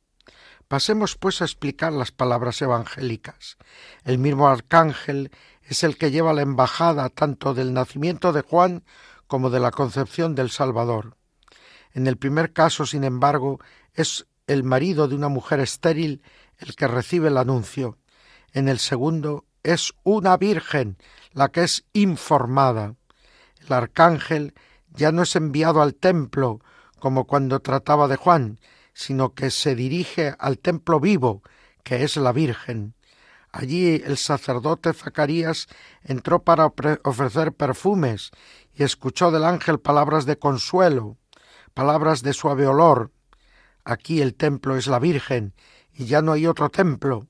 [0.69, 3.57] Pasemos pues a explicar las palabras evangélicas.
[4.05, 5.31] El mismo arcángel
[5.69, 8.85] es el que lleva la embajada tanto del nacimiento de Juan
[9.27, 11.17] como de la concepción del Salvador.
[11.93, 13.61] En el primer caso, sin embargo,
[13.93, 16.23] es el marido de una mujer estéril
[16.57, 17.99] el que recibe el anuncio.
[18.53, 20.97] En el segundo, es una virgen
[21.33, 22.95] la que es informada.
[23.61, 24.55] El arcángel
[24.89, 26.61] ya no es enviado al templo
[26.99, 28.59] como cuando trataba de Juan,
[28.95, 31.43] sino que se dirige al templo vivo,
[31.85, 32.95] que es la Virgen.
[33.51, 35.69] Allí el sacerdote Zacarías
[36.03, 36.73] entró para
[37.05, 38.31] ofrecer perfumes
[38.75, 41.17] y escuchó del ángel palabras de consuelo,
[41.73, 43.11] palabras de suave olor.
[43.85, 45.55] Aquí el templo es la Virgen
[45.93, 47.27] y ya no hay otro templo.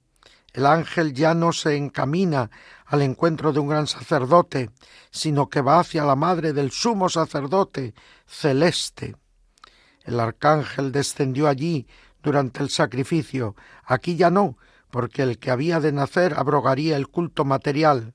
[0.52, 2.50] El ángel ya no se encamina
[2.84, 4.70] al encuentro de un gran sacerdote,
[5.10, 7.94] sino que va hacia la madre del sumo sacerdote
[8.26, 9.14] celeste.
[10.02, 11.86] El arcángel descendió allí
[12.22, 13.54] durante el sacrificio,
[13.84, 14.56] aquí ya no,
[14.90, 18.14] porque el que había de nacer abrogaría el culto material.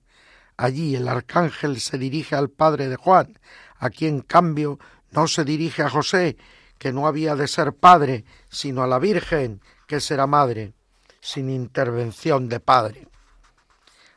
[0.58, 3.40] Allí el arcángel se dirige al padre de Juan,
[3.78, 4.80] aquí en cambio
[5.12, 6.38] no se dirige a José,
[6.78, 10.74] que no había de ser padre, sino a la Virgen, que será madre,
[11.22, 13.08] sin intervención de padre.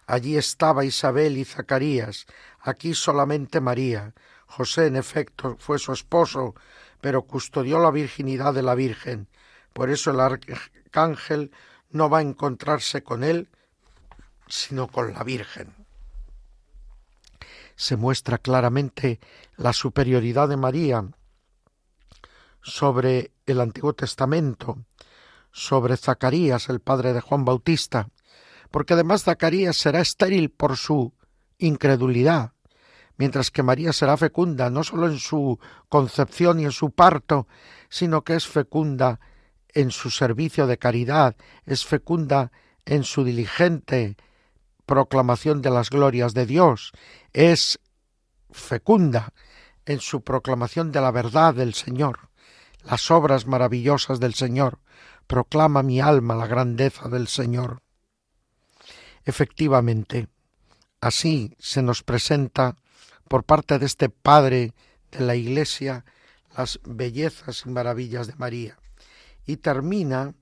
[0.07, 2.27] Allí estaba Isabel y Zacarías,
[2.61, 4.15] aquí solamente María.
[4.47, 6.55] José, en efecto, fue su esposo,
[7.01, 9.29] pero custodió la virginidad de la Virgen.
[9.73, 11.51] Por eso el arcángel
[11.97, 13.49] no va a encontrarse con él,
[14.47, 15.75] sino con la Virgen.
[17.75, 19.21] Se muestra claramente
[19.57, 21.05] la superioridad de María
[22.63, 24.79] sobre el Antiguo Testamento,
[25.53, 28.09] sobre Zacarías, el padre de Juan Bautista,
[28.71, 31.13] porque además Zacarías será estéril por su
[31.59, 32.53] incredulidad,
[33.17, 37.47] mientras que María será fecunda no sólo en su concepción y en su parto,
[37.89, 39.21] sino que es fecunda
[39.77, 42.51] en su servicio de caridad, es fecunda
[42.87, 44.17] en su diligente
[44.87, 46.93] proclamación de las glorias de Dios,
[47.35, 47.79] es
[48.51, 49.35] fecunda
[49.85, 52.31] en su proclamación de la verdad del Señor,
[52.85, 54.79] las obras maravillosas del Señor,
[55.27, 57.83] proclama mi alma la grandeza del Señor.
[59.27, 60.29] Efectivamente,
[61.03, 62.77] así se nos presenta
[63.29, 64.73] por parte de este Padre
[65.11, 66.07] de la Iglesia
[66.57, 68.79] las bellezas y maravillas de María.
[69.47, 70.35] Y termina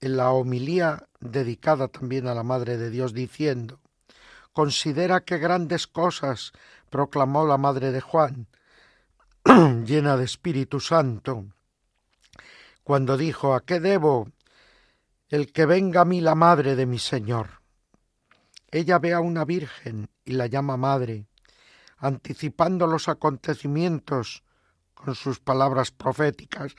[0.00, 3.80] en la homilía dedicada también a la Madre de Dios diciendo,
[4.52, 6.52] Considera qué grandes cosas
[6.90, 8.48] proclamó la madre de Juan,
[9.86, 11.46] llena de Espíritu Santo,
[12.84, 14.28] cuando dijo, ¿a qué debo
[15.30, 17.62] el que venga a mí la madre de mi Señor?
[18.70, 21.26] Ella ve a una virgen y la llama madre,
[21.96, 24.44] anticipando los acontecimientos
[24.92, 26.74] con sus palabras proféticas.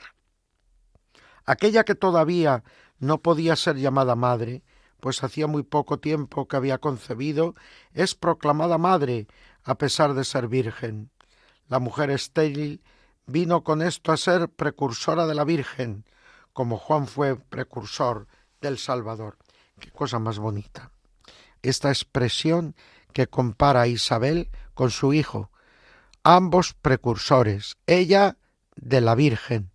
[1.46, 2.64] Aquella que todavía
[2.98, 4.62] no podía ser llamada madre,
[5.00, 7.54] pues hacía muy poco tiempo que había concebido,
[7.92, 9.26] es proclamada madre,
[9.62, 11.10] a pesar de ser virgen.
[11.68, 12.82] La mujer estéril
[13.26, 16.04] vino con esto a ser precursora de la Virgen,
[16.52, 18.28] como Juan fue precursor
[18.60, 19.38] del Salvador.
[19.80, 20.90] Qué cosa más bonita.
[21.62, 22.74] Esta expresión
[23.12, 25.50] que compara a Isabel con su hijo,
[26.22, 28.36] ambos precursores, ella
[28.76, 29.70] de la Virgen,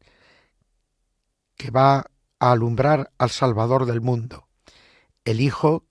[1.59, 4.47] que va a alumbrar al Salvador del mundo,
[5.25, 5.85] el Hijo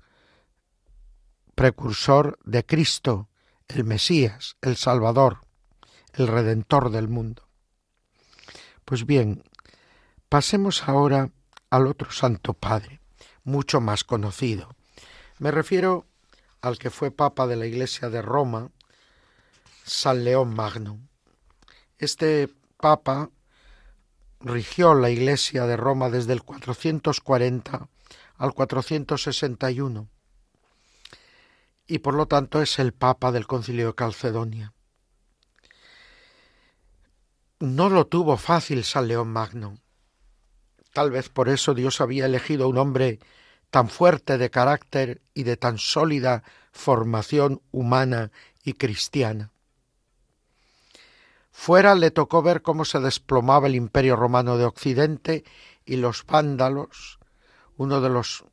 [1.54, 3.28] precursor de Cristo,
[3.68, 5.40] el Mesías, el Salvador,
[6.14, 7.46] el Redentor del mundo.
[8.86, 9.44] Pues bien,
[10.30, 11.32] pasemos ahora
[11.68, 13.02] al otro Santo Padre,
[13.44, 14.74] mucho más conocido.
[15.38, 16.06] Me refiero
[16.62, 18.70] al que fue Papa de la Iglesia de Roma,
[19.84, 20.98] San León Magno.
[21.98, 22.48] Este
[22.78, 23.30] Papa
[24.40, 27.88] rigió la Iglesia de Roma desde el 440
[28.36, 30.08] al 461
[31.88, 34.74] y por lo tanto es el Papa del Concilio de Calcedonia.
[37.58, 39.78] No lo tuvo fácil San León Magno.
[40.92, 43.18] Tal vez por eso Dios había elegido un hombre
[43.70, 48.30] tan fuerte de carácter y de tan sólida formación humana
[48.62, 49.50] y cristiana.
[51.60, 55.42] Fuera le tocó ver cómo se desplomaba el imperio romano de Occidente
[55.84, 57.18] y los vándalos,
[57.76, 58.44] uno de los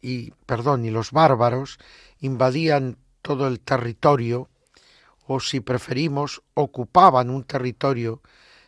[0.00, 1.78] y perdón, y los bárbaros
[2.20, 4.48] invadían todo el territorio
[5.26, 8.22] o si preferimos ocupaban un territorio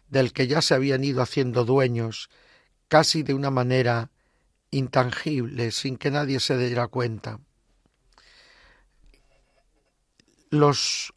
[0.08, 2.30] del que ya se habían ido haciendo dueños
[2.88, 4.10] casi de una manera
[4.72, 7.38] intangible, sin que nadie se diera cuenta.
[10.50, 11.13] Los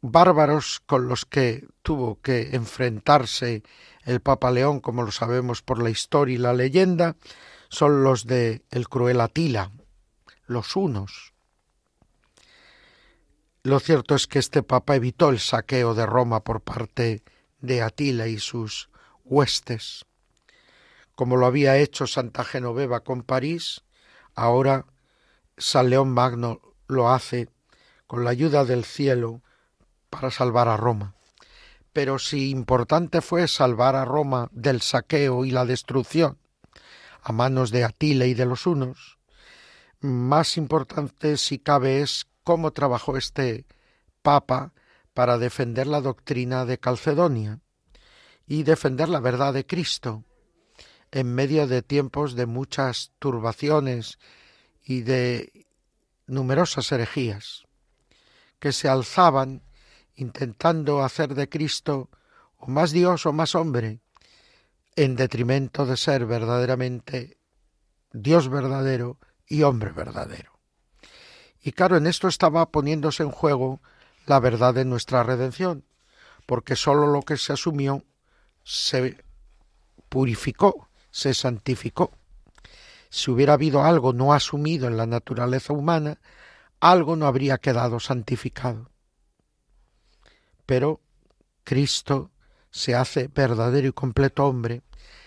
[0.00, 3.62] bárbaros con los que tuvo que enfrentarse
[4.04, 7.16] el Papa León, como lo sabemos por la historia y la leyenda,
[7.68, 9.72] son los de el cruel Atila,
[10.46, 11.32] los unos.
[13.62, 17.24] Lo cierto es que este papa evitó el saqueo de Roma por parte
[17.58, 18.90] de Atila y sus
[19.24, 20.04] huestes.
[21.16, 23.82] Como lo había hecho Santa Genoveva con París,
[24.36, 24.86] ahora
[25.56, 27.48] San León Magno lo hace
[28.06, 29.42] con la ayuda del cielo
[30.16, 31.14] para salvar a Roma.
[31.92, 36.38] Pero si importante fue salvar a Roma del saqueo y la destrucción
[37.22, 39.18] a manos de Atila y de los unos,
[40.00, 43.66] más importante si cabe es cómo trabajó este
[44.22, 44.72] Papa
[45.12, 47.60] para defender la doctrina de Calcedonia
[48.46, 50.24] y defender la verdad de Cristo
[51.10, 54.18] en medio de tiempos de muchas turbaciones
[54.82, 55.66] y de
[56.26, 57.64] numerosas herejías
[58.58, 59.62] que se alzaban
[60.16, 62.10] intentando hacer de Cristo
[62.56, 64.00] o más Dios o más hombre,
[64.96, 67.38] en detrimento de ser verdaderamente
[68.12, 70.58] Dios verdadero y hombre verdadero.
[71.62, 73.80] Y claro, en esto estaba poniéndose en juego
[74.26, 75.84] la verdad de nuestra redención,
[76.46, 78.04] porque sólo lo que se asumió
[78.62, 79.22] se
[80.08, 82.12] purificó, se santificó.
[83.10, 86.18] Si hubiera habido algo no asumido en la naturaleza humana,
[86.80, 88.90] algo no habría quedado santificado.
[90.66, 91.00] Pero
[91.64, 92.30] Cristo
[92.70, 94.82] se hace verdadero y completo hombre,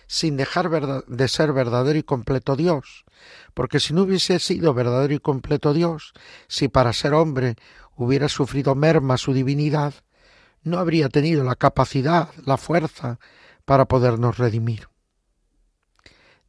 [0.07, 0.69] sin dejar
[1.05, 3.05] de ser verdadero y completo Dios,
[3.53, 6.13] porque si no hubiese sido verdadero y completo Dios,
[6.47, 7.55] si para ser hombre
[7.95, 9.93] hubiera sufrido merma su divinidad,
[10.63, 13.19] no habría tenido la capacidad, la fuerza
[13.65, 14.87] para podernos redimir.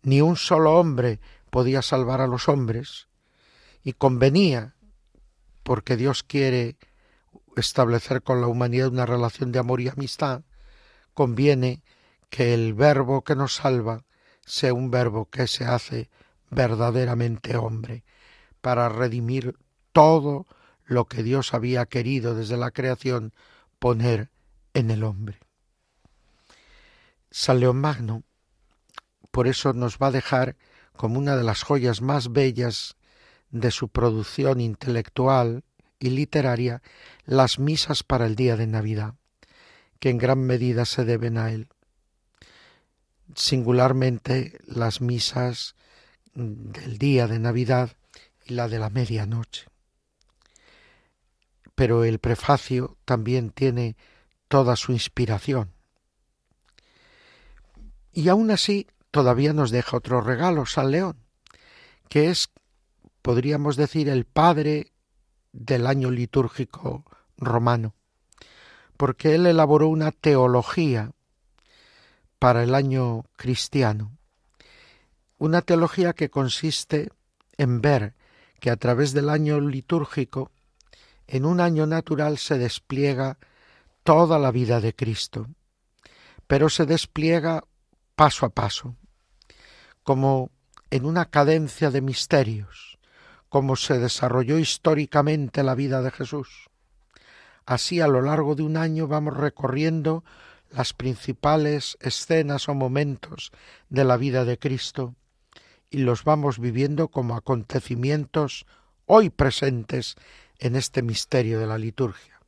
[0.02, 1.20] Ni un solo hombre
[1.50, 3.08] podía salvar a los hombres,
[3.82, 4.74] y convenía,
[5.62, 6.76] porque Dios quiere
[7.56, 10.42] establecer con la humanidad una relación de amor y amistad,
[11.14, 11.82] conviene
[12.28, 14.04] que el verbo que nos salva
[14.44, 16.10] sea un verbo que se hace
[16.50, 18.04] verdaderamente hombre,
[18.60, 19.56] para redimir
[19.92, 20.46] todo
[20.84, 23.32] lo que Dios había querido desde la creación
[23.78, 24.30] poner
[24.74, 25.38] en el hombre.
[27.30, 28.24] San León Magno,
[29.30, 30.56] por eso nos va a dejar
[30.96, 32.96] como una de las joyas más bellas
[33.50, 35.64] de su producción intelectual
[36.00, 36.82] y literaria
[37.24, 39.14] las misas para el día de Navidad,
[40.00, 41.68] que en gran medida se deben a él.
[43.36, 45.76] Singularmente las misas
[46.34, 47.96] del día de Navidad
[48.44, 49.66] y la de la medianoche.
[51.80, 53.96] pero el prefacio también tiene
[54.48, 55.72] toda su inspiración.
[58.12, 61.16] Y aún así todavía nos deja otro regalo, San León,
[62.10, 62.50] que es,
[63.22, 64.89] podríamos decir, el padre
[65.52, 67.04] del año litúrgico
[67.36, 67.94] romano,
[68.96, 71.12] porque él elaboró una teología
[72.38, 74.16] para el año cristiano,
[75.38, 77.10] una teología que consiste
[77.56, 78.14] en ver
[78.60, 80.52] que a través del año litúrgico,
[81.26, 83.38] en un año natural se despliega
[84.02, 85.48] toda la vida de Cristo,
[86.46, 87.64] pero se despliega
[88.14, 88.96] paso a paso,
[90.02, 90.50] como
[90.90, 92.89] en una cadencia de misterios,
[93.50, 96.70] como se desarrolló históricamente la vida de Jesús.
[97.66, 100.24] Así a lo largo de un año vamos recorriendo
[100.70, 103.52] las principales escenas o momentos
[103.88, 105.14] de la vida de Cristo
[105.90, 108.66] y los vamos viviendo como acontecimientos
[109.06, 110.14] hoy presentes
[110.58, 112.40] en este misterio de la liturgia.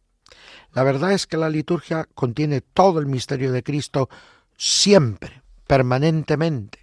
[0.72, 4.08] La verdad es que la liturgia contiene todo el misterio de Cristo
[4.56, 6.78] siempre, permanentemente,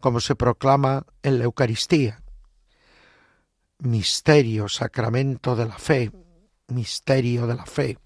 [0.00, 2.22] como se proclama en la Eucaristía.
[3.80, 6.12] Misterio, sacramento de la fe,
[6.68, 7.98] misterio de la fe.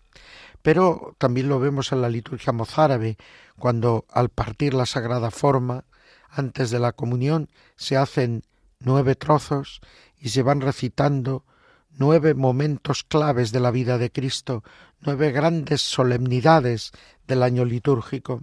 [0.62, 3.16] Pero también lo vemos en la liturgia mozárabe,
[3.58, 5.84] cuando al partir la sagrada forma,
[6.30, 8.42] antes de la comunión, se hacen
[8.80, 9.80] nueve trozos
[10.16, 11.44] y se van recitando
[11.90, 14.62] nueve momentos claves de la vida de Cristo,
[15.00, 16.92] nueve grandes solemnidades
[17.26, 18.42] del año litúrgico,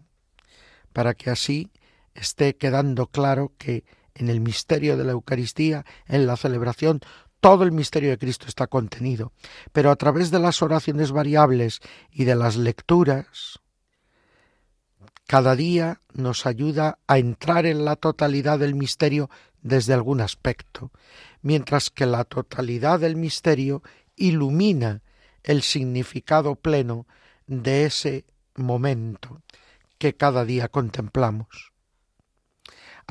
[0.94, 1.72] para que así
[2.14, 3.84] esté quedando claro que
[4.16, 7.02] en el misterio de la Eucaristía, en la celebración,
[7.40, 9.34] todo el misterio de Cristo está contenido,
[9.72, 11.80] pero a través de las oraciones variables
[12.12, 13.60] y de las lecturas,
[15.26, 19.30] cada día nos ayuda a entrar en la totalidad del misterio
[19.62, 20.92] desde algún aspecto,
[21.42, 23.82] mientras que la totalidad del misterio
[24.16, 25.02] ilumina
[25.44, 27.08] el significado pleno
[27.48, 29.42] de ese momento
[29.98, 31.71] que cada día contemplamos.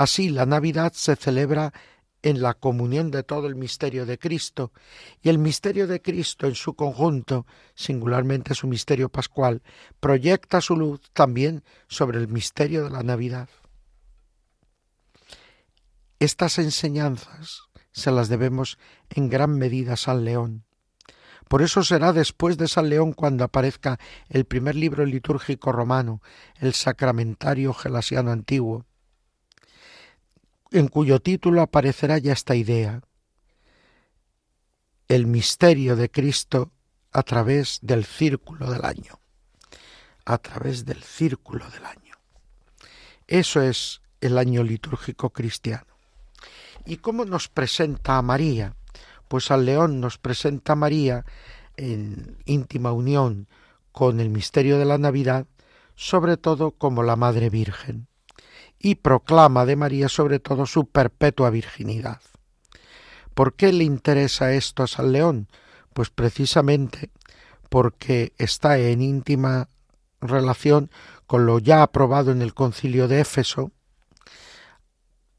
[0.00, 1.74] Así la Navidad se celebra
[2.22, 4.72] en la comunión de todo el misterio de Cristo,
[5.20, 9.62] y el misterio de Cristo en su conjunto, singularmente su misterio pascual,
[10.00, 13.50] proyecta su luz también sobre el misterio de la Navidad.
[16.18, 18.78] Estas enseñanzas se las debemos
[19.10, 20.64] en gran medida a San León.
[21.46, 23.98] Por eso será después de San León cuando aparezca
[24.30, 26.22] el primer libro litúrgico romano,
[26.58, 28.86] el Sacramentario Gelasiano Antiguo,
[30.70, 33.02] en cuyo título aparecerá ya esta idea,
[35.08, 36.70] el misterio de Cristo
[37.12, 39.18] a través del círculo del año,
[40.24, 42.14] a través del círculo del año.
[43.26, 45.86] Eso es el año litúrgico cristiano.
[46.86, 48.76] ¿Y cómo nos presenta a María?
[49.28, 51.24] Pues al león nos presenta a María
[51.76, 53.48] en íntima unión
[53.92, 55.46] con el misterio de la Navidad,
[55.96, 58.09] sobre todo como la Madre Virgen
[58.80, 62.20] y proclama de María sobre todo su perpetua virginidad.
[63.34, 65.48] ¿Por qué le interesa esto a San León?
[65.92, 67.10] Pues precisamente
[67.68, 69.68] porque está en íntima
[70.20, 70.90] relación
[71.26, 73.70] con lo ya aprobado en el concilio de Éfeso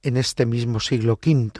[0.03, 1.51] en este mismo siglo V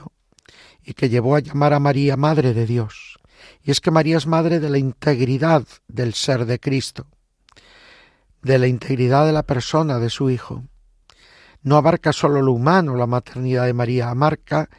[0.84, 3.20] y que llevó a llamar a María Madre de Dios.
[3.64, 7.08] Y es que María es madre de la integridad del ser de Cristo,
[8.42, 10.64] de la integridad de la persona de su Hijo
[11.64, 14.70] no abarca solo lo humano, la maternidad de María, abarca,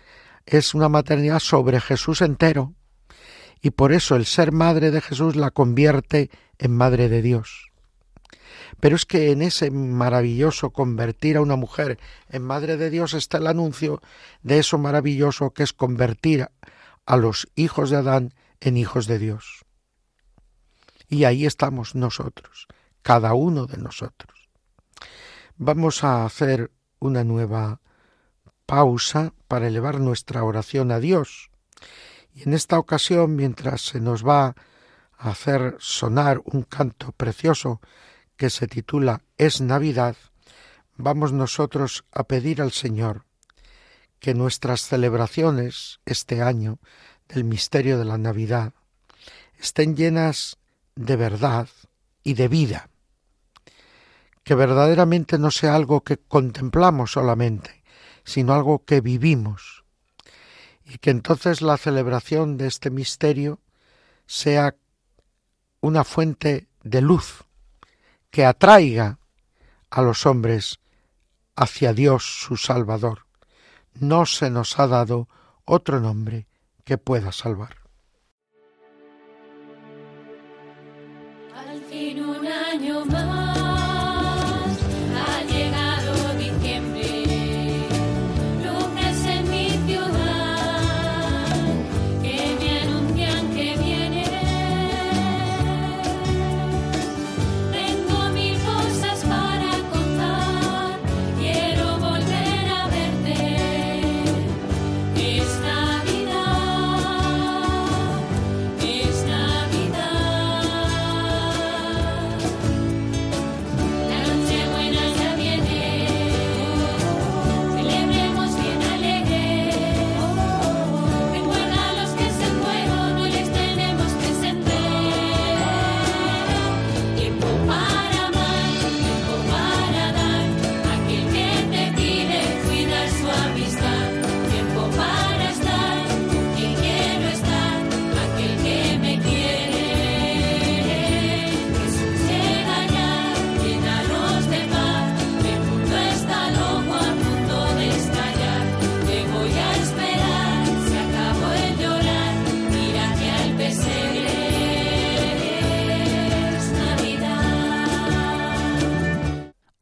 [0.45, 2.75] es una maternidad sobre Jesús entero,
[3.61, 7.69] y por eso el ser madre de Jesús la convierte en madre de Dios.
[8.81, 13.39] Pero es que en ese maravilloso convertir a una mujer en madre de Dios está
[13.39, 14.03] el anuncio
[14.43, 16.49] de eso maravilloso que es convertir
[17.07, 19.65] a los hijos de Adán en hijos de Dios.
[21.09, 22.67] Y ahí estamos nosotros,
[23.03, 24.42] cada uno de nosotros
[25.57, 27.81] vamos a hacer una nueva
[28.67, 31.51] pausa para elevar nuestra oración a Dios.
[32.35, 34.55] Y en esta ocasión, mientras se nos va
[35.19, 37.81] a hacer sonar un canto precioso
[38.37, 40.17] que se titula Es Navidad,
[40.97, 43.25] vamos nosotros a pedir al Señor
[44.21, 46.79] que nuestras celebraciones este año
[47.29, 48.73] del misterio de la Navidad
[49.59, 50.59] estén llenas
[50.95, 51.69] de verdad
[52.23, 52.89] y de vida,
[54.45, 57.83] que verdaderamente no sea algo que contemplamos solamente,
[58.25, 59.85] sino algo que vivimos,
[60.85, 63.61] y que entonces la celebración de este misterio
[64.27, 64.75] sea
[65.81, 67.45] una fuente de luz
[68.31, 69.19] que atraiga
[69.91, 70.81] a los hombres
[71.55, 73.27] hacia Dios su Salvador.
[73.95, 75.29] No se nos ha dado
[75.65, 76.47] otro nombre
[76.85, 77.77] que pueda salvar.
[81.55, 83.22] Al fin un año más.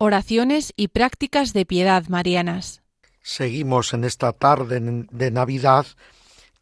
[0.03, 2.81] Oraciones y prácticas de piedad marianas.
[3.21, 5.87] Seguimos en esta tarde de Navidad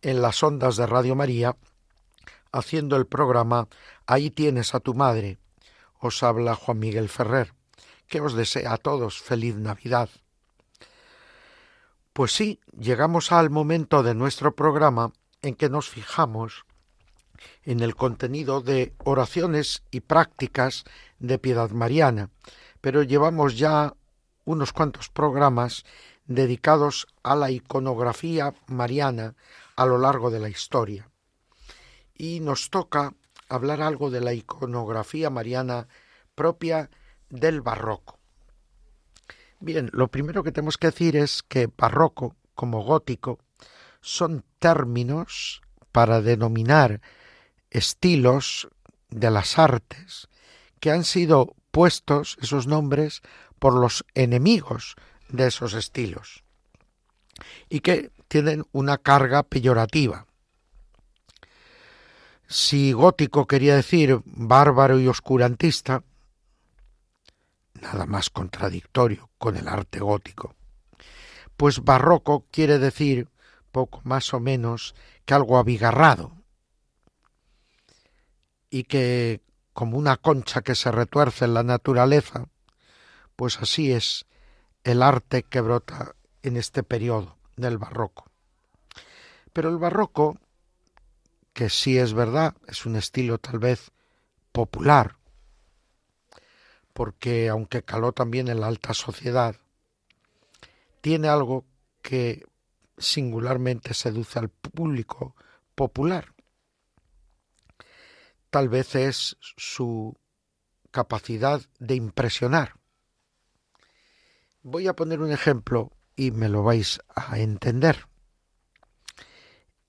[0.02, 1.56] en las ondas de Radio María
[2.50, 3.68] haciendo el programa
[4.06, 5.38] Ahí tienes a tu madre.
[6.00, 7.54] Os habla Juan Miguel Ferrer,
[8.08, 10.08] que os desea a todos feliz Navidad.
[12.12, 15.12] Pues sí, llegamos al momento de nuestro programa
[15.42, 16.64] en que nos fijamos
[17.62, 20.82] en el contenido de oraciones y prácticas
[21.20, 22.30] de piedad mariana,
[22.88, 23.92] pero llevamos ya
[24.46, 25.84] unos cuantos programas
[26.24, 29.34] dedicados a la iconografía mariana
[29.76, 31.10] a lo largo de la historia.
[32.14, 33.12] Y nos toca
[33.50, 35.86] hablar algo de la iconografía mariana
[36.34, 36.88] propia
[37.28, 38.18] del barroco.
[39.60, 43.38] Bien, lo primero que tenemos que decir es que barroco, como gótico,
[44.00, 45.60] son términos
[45.92, 47.02] para denominar
[47.68, 48.66] estilos
[49.10, 50.28] de las artes
[50.80, 53.22] que han sido puestos esos nombres
[53.58, 54.96] por los enemigos
[55.28, 56.42] de esos estilos
[57.68, 60.26] y que tienen una carga peyorativa.
[62.46, 66.02] Si gótico quería decir bárbaro y oscurantista,
[67.74, 70.54] nada más contradictorio con el arte gótico.
[71.56, 73.28] Pues barroco quiere decir
[73.72, 74.94] poco más o menos
[75.24, 76.32] que algo abigarrado
[78.70, 79.42] y que
[79.78, 82.48] como una concha que se retuerce en la naturaleza,
[83.36, 84.26] pues así es
[84.82, 88.28] el arte que brota en este periodo del barroco.
[89.52, 90.40] Pero el barroco,
[91.52, 93.92] que sí es verdad, es un estilo tal vez
[94.50, 95.14] popular,
[96.92, 99.54] porque aunque caló también en la alta sociedad,
[101.02, 101.64] tiene algo
[102.02, 102.44] que
[102.96, 105.36] singularmente seduce al público
[105.76, 106.34] popular.
[108.50, 110.16] Tal vez es su
[110.90, 112.74] capacidad de impresionar.
[114.62, 118.06] Voy a poner un ejemplo y me lo vais a entender.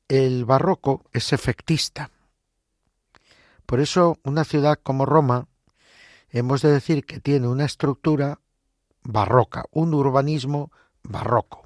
[0.07, 2.12] El barroco es efectista.
[3.66, 5.47] Por eso una ciudad como Roma
[6.30, 8.41] hemos de decir que tiene una estructura
[9.03, 10.72] barroca, un urbanismo
[11.03, 11.66] barroco.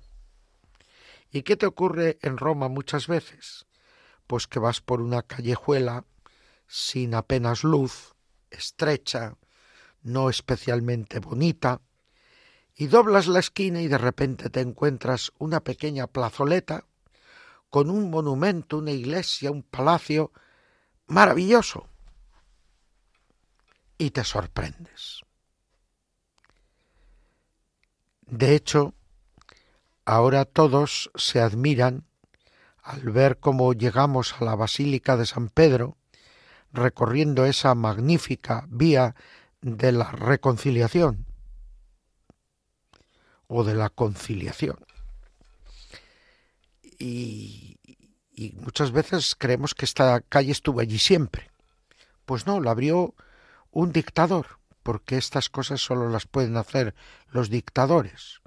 [1.32, 3.66] ¿Y qué te ocurre en Roma muchas veces?
[4.28, 6.06] Pues que vas por una callejuela
[6.68, 8.16] sin apenas luz,
[8.50, 9.36] estrecha,
[10.02, 11.82] no especialmente bonita,
[12.76, 16.86] y doblas la esquina y de repente te encuentras una pequeña plazoleta
[17.70, 20.32] con un monumento, una iglesia, un palacio
[21.08, 21.88] maravilloso
[23.98, 25.22] y te sorprendes.
[28.26, 28.94] De hecho,
[30.06, 32.06] ahora todos se admiran
[32.82, 35.98] al ver cómo llegamos a la Basílica de San Pedro,
[36.74, 39.16] recorriendo esa magnífica vía
[39.62, 41.26] de la reconciliación
[43.48, 44.78] o de la conciliación.
[47.00, 47.78] Y,
[48.56, 51.52] muchas veces creemos que esta calle estuvo allí siempre.
[52.26, 53.14] Pues no, la abrió
[53.72, 56.96] un dictador, porque estas cosas solo las pueden hacer
[57.30, 58.42] los dictadores.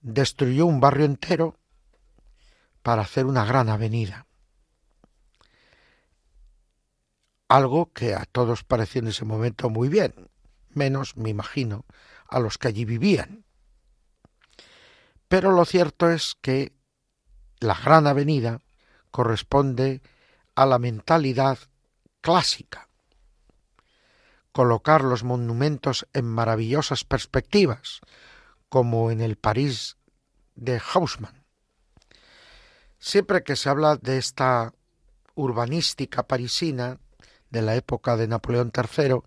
[0.00, 1.58] Destruyó un barrio entero
[2.82, 4.25] para hacer una gran avenida.
[7.48, 10.30] Algo que a todos pareció en ese momento muy bien,
[10.70, 11.84] menos, me imagino,
[12.28, 13.44] a los que allí vivían.
[15.28, 16.72] Pero lo cierto es que
[17.60, 18.60] la gran avenida
[19.10, 20.02] corresponde
[20.54, 21.58] a la mentalidad
[22.20, 22.86] clásica
[24.56, 28.00] colocar los monumentos en maravillosas perspectivas,
[28.70, 29.98] como en el París
[30.54, 31.44] de Haussmann.
[32.98, 34.72] Siempre que se habla de esta
[35.34, 36.98] urbanística parisina
[37.56, 39.20] de la época de Napoleón III,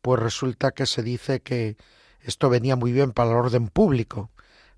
[0.00, 1.76] pues resulta que se dice que
[2.20, 4.30] esto venía muy bien para el orden público,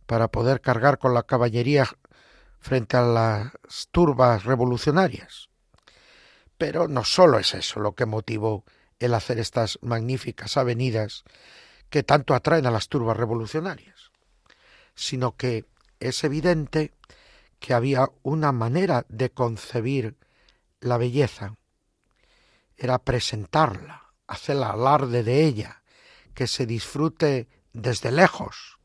[0.07, 1.87] para poder cargar con la caballería
[2.59, 3.53] frente a las
[3.91, 5.51] turbas revolucionarias.
[6.57, 8.65] Pero no solo es eso lo que motivó
[8.99, 11.25] el hacer estas magníficas avenidas
[11.91, 14.11] que tanto atraen a las turbas revolucionarias,
[14.95, 15.67] sino que
[15.99, 16.95] es evidente
[17.59, 20.17] que había una manera de concebir
[20.81, 21.57] la belleza,
[22.81, 25.83] era presentarla, hacer alarde de ella,
[26.33, 28.79] que se disfrute desde lejos.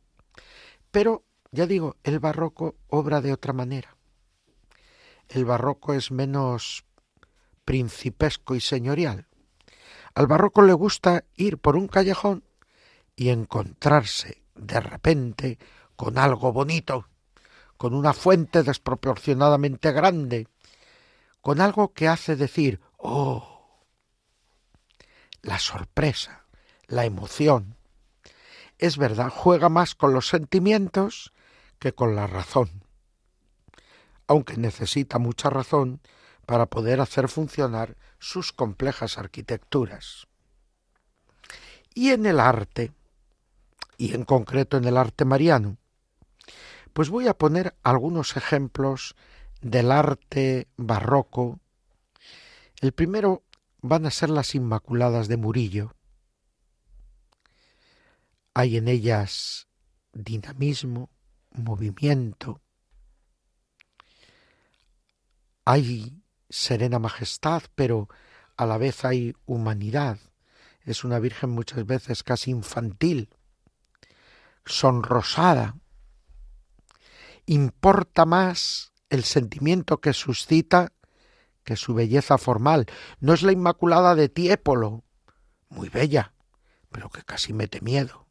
[0.92, 3.96] Pero, ya digo, el barroco obra de otra manera.
[5.30, 6.84] El barroco es menos
[7.64, 9.28] principesco y señorial.
[10.14, 12.44] Al barroco le gusta ir por un callejón
[13.16, 15.58] y encontrarse de repente
[15.96, 17.08] con algo bonito,
[17.78, 20.50] con una fuente desproporcionadamente grande,
[21.40, 23.55] con algo que hace decir, oh,
[25.46, 26.44] la sorpresa,
[26.88, 27.78] la emoción,
[28.80, 31.34] es verdad, juega más con los sentimientos
[31.78, 32.84] que con la razón,
[34.28, 36.02] aunque necesita mucha razón
[36.48, 40.28] para poder hacer funcionar sus complejas arquitecturas.
[41.94, 42.92] Y en el arte,
[43.98, 45.78] y en concreto en el arte mariano,
[46.92, 49.16] pues voy a poner algunos ejemplos
[49.62, 51.60] del arte barroco.
[52.82, 53.44] El primero
[53.88, 55.96] van a ser las Inmaculadas de Murillo.
[58.54, 59.68] Hay en ellas
[60.14, 61.10] dinamismo,
[61.52, 62.62] movimiento,
[65.66, 68.08] hay serena majestad, pero
[68.56, 70.20] a la vez hay humanidad.
[70.84, 73.30] Es una Virgen muchas veces casi infantil,
[74.66, 75.76] sonrosada.
[77.48, 80.94] Importa más el sentimiento que suscita
[81.66, 82.86] que su belleza formal.
[83.20, 85.04] No es la Inmaculada de Tiepolo,
[85.68, 86.32] muy bella,
[86.92, 88.28] pero que casi mete miedo.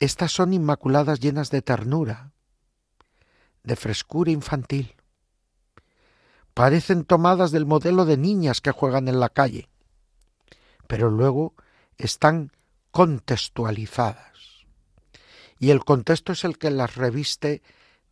[0.00, 2.32] Estas son inmaculadas llenas de ternura,
[3.62, 4.96] de frescura infantil.
[6.52, 9.68] Parecen tomadas del modelo de niñas que juegan en la calle,
[10.86, 11.54] pero luego
[11.96, 12.52] están
[12.90, 14.66] contextualizadas.
[15.58, 17.62] Y el contexto es el que las reviste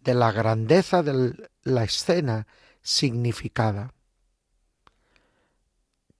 [0.01, 2.47] de la grandeza de la escena
[2.87, 3.93] significada.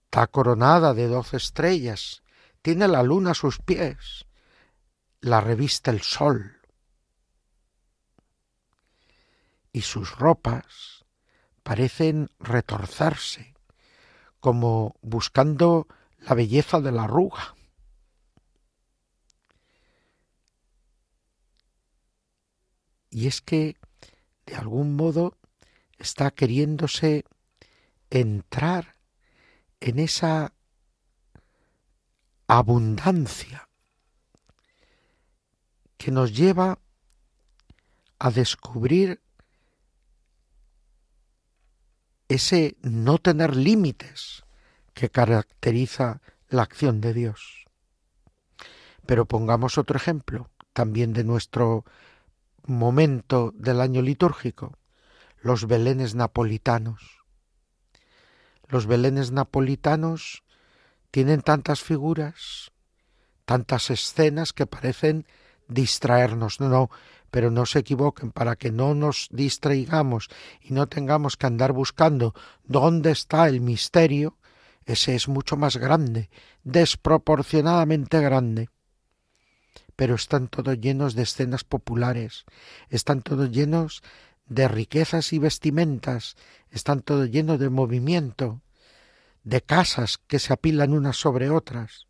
[0.03, 2.23] Está coronada de doce estrellas,
[2.61, 4.25] tiene la luna a sus pies,
[5.21, 6.59] la reviste el sol.
[9.71, 11.05] Y sus ropas
[11.63, 13.55] parecen retorcerse,
[14.41, 15.87] como buscando
[16.19, 17.55] la belleza de la arruga.
[23.09, 23.77] Y es que,
[24.45, 25.37] de algún modo,
[25.97, 27.25] está queriéndose
[28.09, 28.95] entrar
[29.79, 30.53] en esa
[32.47, 33.67] abundancia
[35.97, 36.79] que nos lleva
[38.19, 39.21] a descubrir
[42.29, 44.43] ese no tener límites
[44.93, 47.65] que caracteriza la acción de Dios.
[49.05, 51.85] Pero pongamos otro ejemplo, también de nuestro
[52.65, 54.77] momento del año litúrgico,
[55.47, 57.23] los belenes napolitanos.
[58.67, 60.43] Los belenes napolitanos
[61.09, 62.73] tienen tantas figuras,
[63.45, 65.25] tantas escenas que parecen
[65.69, 66.59] distraernos.
[66.59, 66.89] No, no,
[67.31, 70.27] pero no se equivoquen, para que no nos distraigamos
[70.59, 72.35] y no tengamos que andar buscando
[72.65, 74.37] dónde está el misterio,
[74.85, 76.29] ese es mucho más grande,
[76.65, 78.69] desproporcionadamente grande.
[79.95, 82.43] Pero están todos llenos de escenas populares,
[82.89, 84.03] están todos llenos
[84.47, 86.35] de riquezas y vestimentas,
[86.71, 88.61] están todos llenos de movimiento,
[89.43, 92.07] de casas que se apilan unas sobre otras.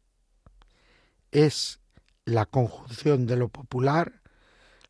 [1.31, 1.79] Es
[2.25, 4.21] la conjunción de lo popular,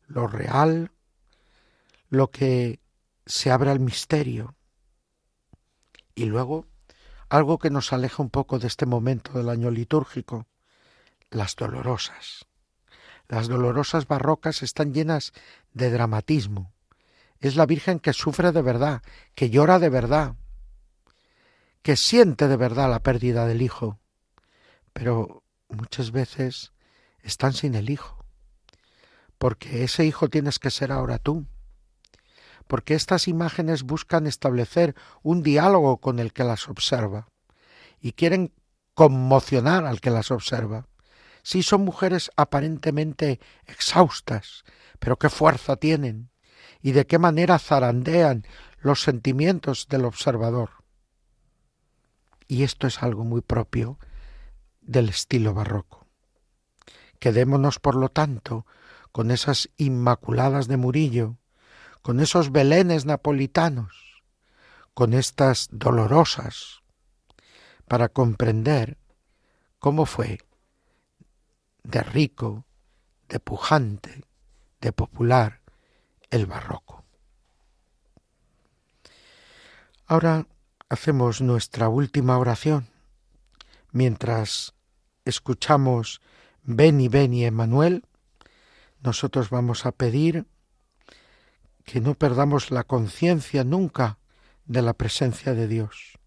[0.06, 0.90] lo real,
[2.08, 2.80] lo que
[3.26, 4.54] se abre al misterio.
[6.14, 6.66] Y luego,
[7.28, 10.46] algo que nos aleja un poco de este momento del año litúrgico,
[11.30, 12.46] las dolorosas.
[13.28, 15.32] Las dolorosas barrocas están llenas
[15.74, 16.72] de dramatismo,
[17.40, 19.02] es la Virgen que sufre de verdad,
[19.34, 20.34] que llora de verdad,
[21.82, 23.98] que siente de verdad la pérdida del Hijo,
[24.92, 26.72] pero muchas veces
[27.22, 28.24] están sin el Hijo,
[29.38, 31.46] porque ese Hijo tienes que ser ahora tú,
[32.66, 37.28] porque estas imágenes buscan establecer un diálogo con el que las observa
[38.00, 38.52] y quieren
[38.94, 40.86] conmocionar al que las observa.
[41.42, 44.64] Sí son mujeres aparentemente exhaustas,
[44.98, 46.30] pero qué fuerza tienen,
[46.82, 48.46] y de qué manera zarandean
[48.80, 50.70] los sentimientos del observador.
[52.46, 53.98] Y esto es algo muy propio
[54.80, 56.06] del estilo barroco.
[57.18, 58.66] Quedémonos, por lo tanto,
[59.12, 61.38] con esas inmaculadas de Murillo,
[62.02, 64.22] con esos belenes napolitanos,
[64.94, 66.82] con estas dolorosas,
[67.86, 68.98] para comprender
[69.78, 70.38] cómo fue
[71.82, 72.66] de rico,
[73.28, 74.24] de pujante,
[74.80, 75.62] de popular,
[76.30, 77.04] el barroco.
[80.06, 80.46] Ahora
[80.88, 82.88] hacemos nuestra última oración
[83.92, 84.74] mientras
[85.24, 86.20] escuchamos
[86.62, 88.04] ven y Emanuel,
[89.02, 90.46] nosotros vamos a pedir
[91.84, 94.18] que no perdamos la conciencia nunca
[94.66, 96.18] de la presencia de Dios,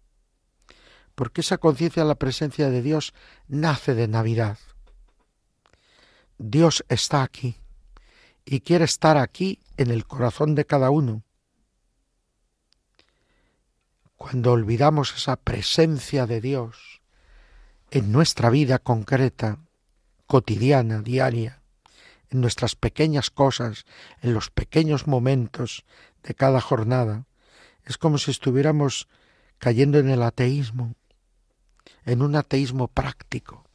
[1.14, 3.14] porque esa conciencia de la presencia de Dios
[3.46, 4.58] nace de Navidad.
[6.38, 7.61] Dios está aquí
[8.44, 11.22] y quiere estar aquí en el corazón de cada uno.
[14.16, 17.00] Cuando olvidamos esa presencia de Dios
[17.90, 19.58] en nuestra vida concreta,
[20.26, 21.62] cotidiana, diaria,
[22.30, 23.84] en nuestras pequeñas cosas,
[24.22, 25.84] en los pequeños momentos
[26.22, 27.26] de cada jornada.
[27.84, 29.08] Es como si estuviéramos
[29.58, 30.94] cayendo en el ateísmo,
[32.04, 33.68] en un ateísmo práctico,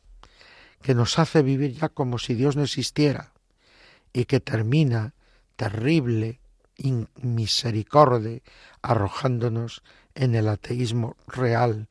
[0.81, 3.33] que nos hace vivir ya como si Dios no existiera
[4.13, 5.13] y que termina
[5.55, 6.39] terrible,
[7.21, 8.41] misericordia,
[8.81, 9.83] arrojándonos
[10.15, 11.87] en el ateísmo real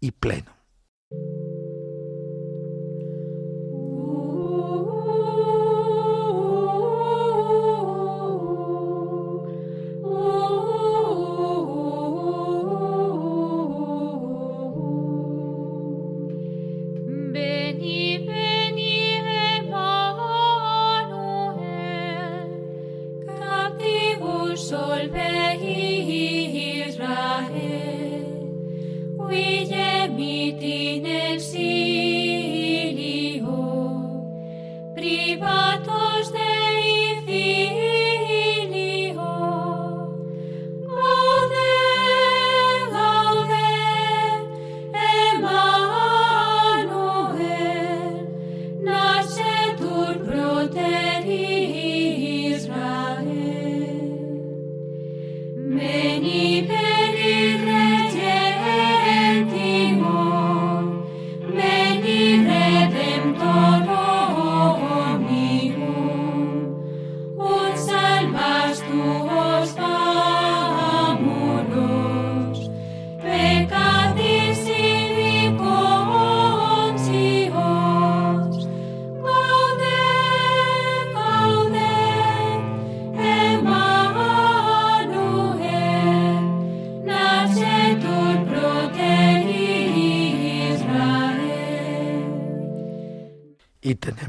[0.00, 0.59] y pleno.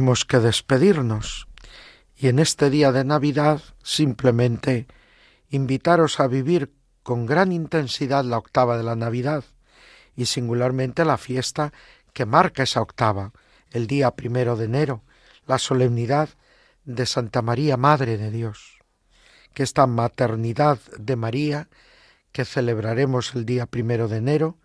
[0.01, 1.47] Tenemos que despedirnos.
[2.17, 4.87] Y en este día de Navidad simplemente
[5.51, 6.73] invitaros a vivir
[7.03, 9.43] con gran intensidad la octava de la Navidad
[10.15, 11.71] y singularmente la fiesta
[12.13, 13.31] que marca esa octava,
[13.69, 15.03] el día primero de enero,
[15.45, 16.29] la solemnidad
[16.83, 18.79] de Santa María, Madre de Dios.
[19.53, 21.69] Que esta maternidad de María,
[22.31, 24.57] que celebraremos el día primero de enero,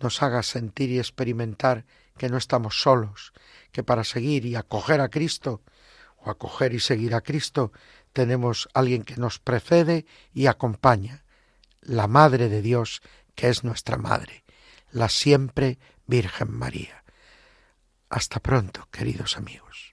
[0.00, 1.86] nos haga sentir y experimentar
[2.18, 3.32] que no estamos solos,
[3.76, 5.60] que para seguir y acoger a Cristo,
[6.16, 7.72] o acoger y seguir a Cristo,
[8.14, 11.24] tenemos alguien que nos precede y acompaña,
[11.82, 13.02] la Madre de Dios,
[13.34, 14.44] que es nuestra Madre,
[14.92, 17.04] la siempre Virgen María.
[18.08, 19.92] Hasta pronto, queridos amigos.